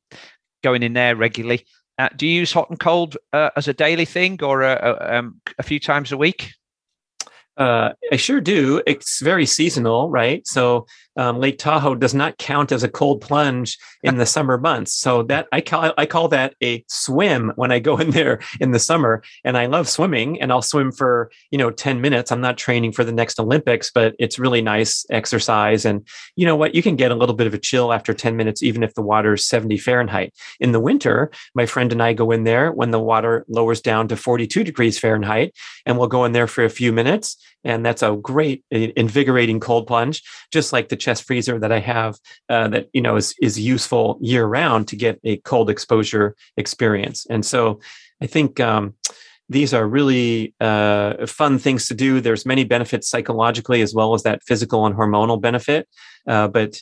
[0.62, 1.66] going in there regularly.
[1.98, 5.18] Uh, do you use hot and cold uh, as a daily thing or a, a,
[5.18, 6.52] um, a few times a week?
[7.56, 8.82] Uh, I sure do.
[8.86, 10.46] It's very seasonal, right?
[10.46, 14.94] So um, Lake Tahoe does not count as a cold plunge in the summer months.
[14.94, 18.70] So that I call I call that a swim when I go in there in
[18.70, 19.22] the summer.
[19.44, 22.32] And I love swimming, and I'll swim for you know ten minutes.
[22.32, 25.84] I'm not training for the next Olympics, but it's really nice exercise.
[25.84, 26.06] And
[26.36, 26.74] you know what?
[26.74, 29.02] You can get a little bit of a chill after ten minutes, even if the
[29.02, 30.34] water is 70 Fahrenheit.
[30.60, 34.08] In the winter, my friend and I go in there when the water lowers down
[34.08, 35.54] to 42 degrees Fahrenheit,
[35.86, 39.86] and we'll go in there for a few minutes and that's a great invigorating cold
[39.86, 42.12] plunge just like the chest freezer that i have
[42.48, 47.26] uh, that you know is, is useful year round to get a cold exposure experience.
[47.28, 47.80] And so
[48.20, 48.94] i think um,
[49.48, 52.20] these are really uh, fun things to do.
[52.20, 55.86] There's many benefits psychologically as well as that physical and hormonal benefit.
[56.26, 56.80] Uh, but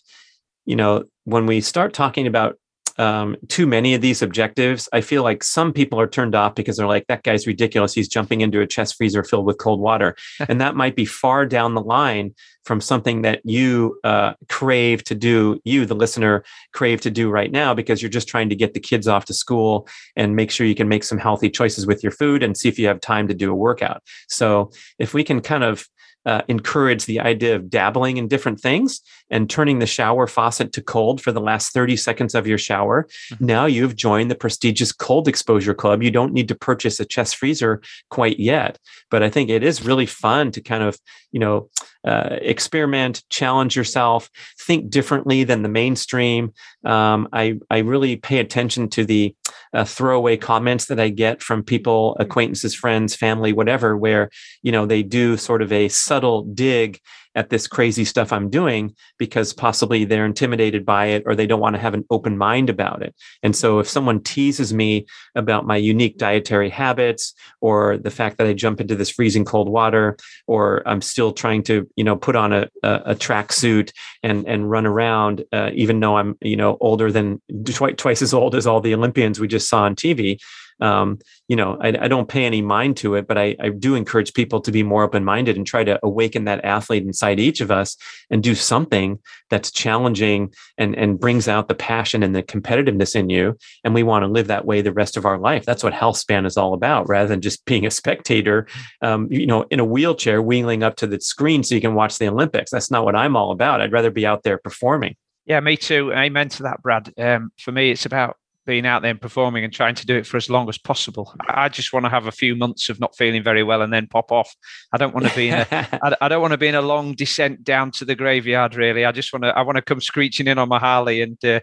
[0.67, 2.60] you know when we start talking about
[3.01, 6.77] um, too many of these objectives, I feel like some people are turned off because
[6.77, 7.95] they're like, that guy's ridiculous.
[7.95, 10.17] He's jumping into a chest freezer filled with cold water.
[10.49, 12.35] and that might be far down the line
[12.67, 16.45] from something that you uh, crave to do, you, the listener,
[16.75, 19.33] crave to do right now because you're just trying to get the kids off to
[19.33, 22.69] school and make sure you can make some healthy choices with your food and see
[22.69, 24.03] if you have time to do a workout.
[24.29, 25.89] So if we can kind of
[26.27, 29.01] uh, encourage the idea of dabbling in different things
[29.31, 33.09] and turning the shower faucet to cold for the last 30 seconds of your shower.
[33.33, 33.47] Mm-hmm.
[33.47, 36.03] Now you've joined the prestigious cold exposure club.
[36.03, 38.79] You don't need to purchase a chest freezer quite yet,
[39.11, 40.99] but I think it is really fun to kind of,
[41.33, 41.71] you know,
[42.05, 46.53] uh, experiment, challenge yourself, think differently than the mainstream.
[46.85, 49.35] Um, I I really pay attention to the
[49.73, 52.25] uh, throwaway comments that I get from people, mm.
[52.25, 54.31] acquaintances, friends, family, whatever, where
[54.63, 57.01] you know they do sort of a subtle dig
[57.35, 61.61] at this crazy stuff I'm doing because possibly they're intimidated by it or they don't
[61.61, 63.15] want to have an open mind about it.
[63.43, 68.47] And so if someone teases me about my unique dietary habits or the fact that
[68.47, 70.17] I jump into this freezing cold water
[70.47, 74.47] or I'm still trying to, you know, put on a, a, a track suit and,
[74.49, 78.67] and run around, uh, even though I'm, you know, older than twice as old as
[78.67, 80.41] all the Olympians we just saw on TV,
[80.81, 81.19] um,
[81.49, 84.33] you know, I, I, don't pay any mind to it, but I, I do encourage
[84.33, 87.71] people to be more open minded and try to awaken that athlete inside each of
[87.71, 87.97] us
[88.31, 89.19] and do something
[89.51, 93.57] that's challenging and, and brings out the passion and the competitiveness in you.
[93.85, 95.67] And we want to live that way the rest of our life.
[95.67, 98.67] That's what health span is all about, rather than just being a spectator,
[99.03, 102.19] um, you know, in a wheelchair, wheeling up to the screen so you can watch
[102.19, 102.71] the Olympics.
[102.71, 103.81] That's not what I'm all about.
[103.81, 105.17] I'd rather be out there performing.
[105.47, 106.13] Yeah, me too.
[106.13, 107.13] Amen to that, Brad.
[107.19, 108.37] Um, for me, it's about
[108.71, 111.35] being out there and performing and trying to do it for as long as possible.
[111.49, 114.07] I just want to have a few months of not feeling very well and then
[114.07, 114.55] pop off.
[114.93, 117.17] I don't want to be in a, I, don't want to be in a long
[117.17, 118.77] descent down to the graveyard.
[118.77, 121.45] Really, I just want to I want to come screeching in on my Harley and
[121.45, 121.59] uh,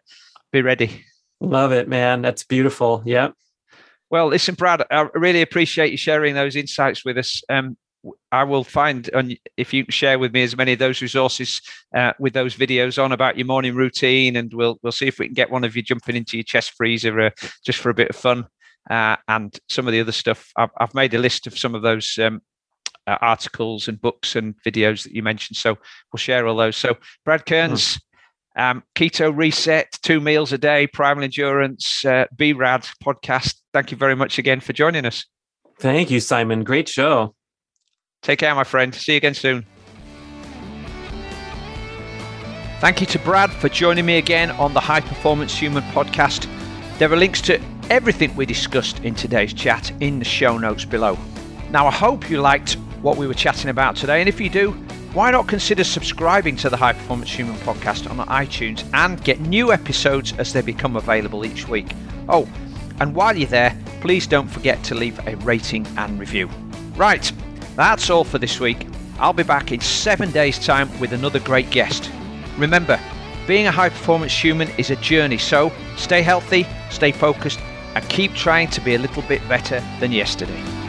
[0.51, 1.05] be ready.
[1.39, 2.21] Love it, man.
[2.21, 3.03] That's beautiful.
[3.05, 3.35] Yep.
[4.09, 7.41] Well, listen, Brad, I really appreciate you sharing those insights with us.
[7.47, 7.77] Um,
[8.31, 11.61] I will find, and if you share with me as many of those resources
[11.95, 15.27] uh, with those videos on about your morning routine, and we'll we'll see if we
[15.27, 17.29] can get one of you jumping into your chest freezer uh,
[17.65, 18.45] just for a bit of fun,
[18.89, 20.51] uh, and some of the other stuff.
[20.55, 22.41] I've, I've made a list of some of those um,
[23.05, 25.77] uh, articles and books and videos that you mentioned, so
[26.11, 26.77] we'll share all those.
[26.77, 27.95] So, Brad Kearns.
[27.95, 27.99] Hmm.
[28.59, 33.53] Um, Keto Reset, two meals a day, Primal Endurance, uh, BRAD podcast.
[33.71, 35.27] Thank you very much again for joining us.
[35.79, 36.63] Thank you, Simon.
[36.63, 37.35] Great show.
[38.27, 38.93] Take care, my friend.
[38.93, 39.65] See you again soon.
[42.81, 46.45] Thank you to Brad for joining me again on the High Performance Human podcast.
[46.97, 51.17] There are links to everything we discussed in today's chat in the show notes below.
[51.71, 54.71] Now, I hope you liked what we were chatting about today, and if you do,
[55.13, 59.71] why not consider subscribing to the High Performance Human podcast on iTunes and get new
[59.71, 61.87] episodes as they become available each week?
[62.27, 62.45] Oh,
[62.99, 66.49] and while you're there, please don't forget to leave a rating and review.
[66.97, 67.31] Right,
[67.77, 68.87] that's all for this week.
[69.19, 72.11] I'll be back in seven days' time with another great guest.
[72.57, 72.99] Remember,
[73.45, 77.59] being a high performance human is a journey, so stay healthy, stay focused,
[77.95, 80.86] and keep trying to be a little bit better than yesterday.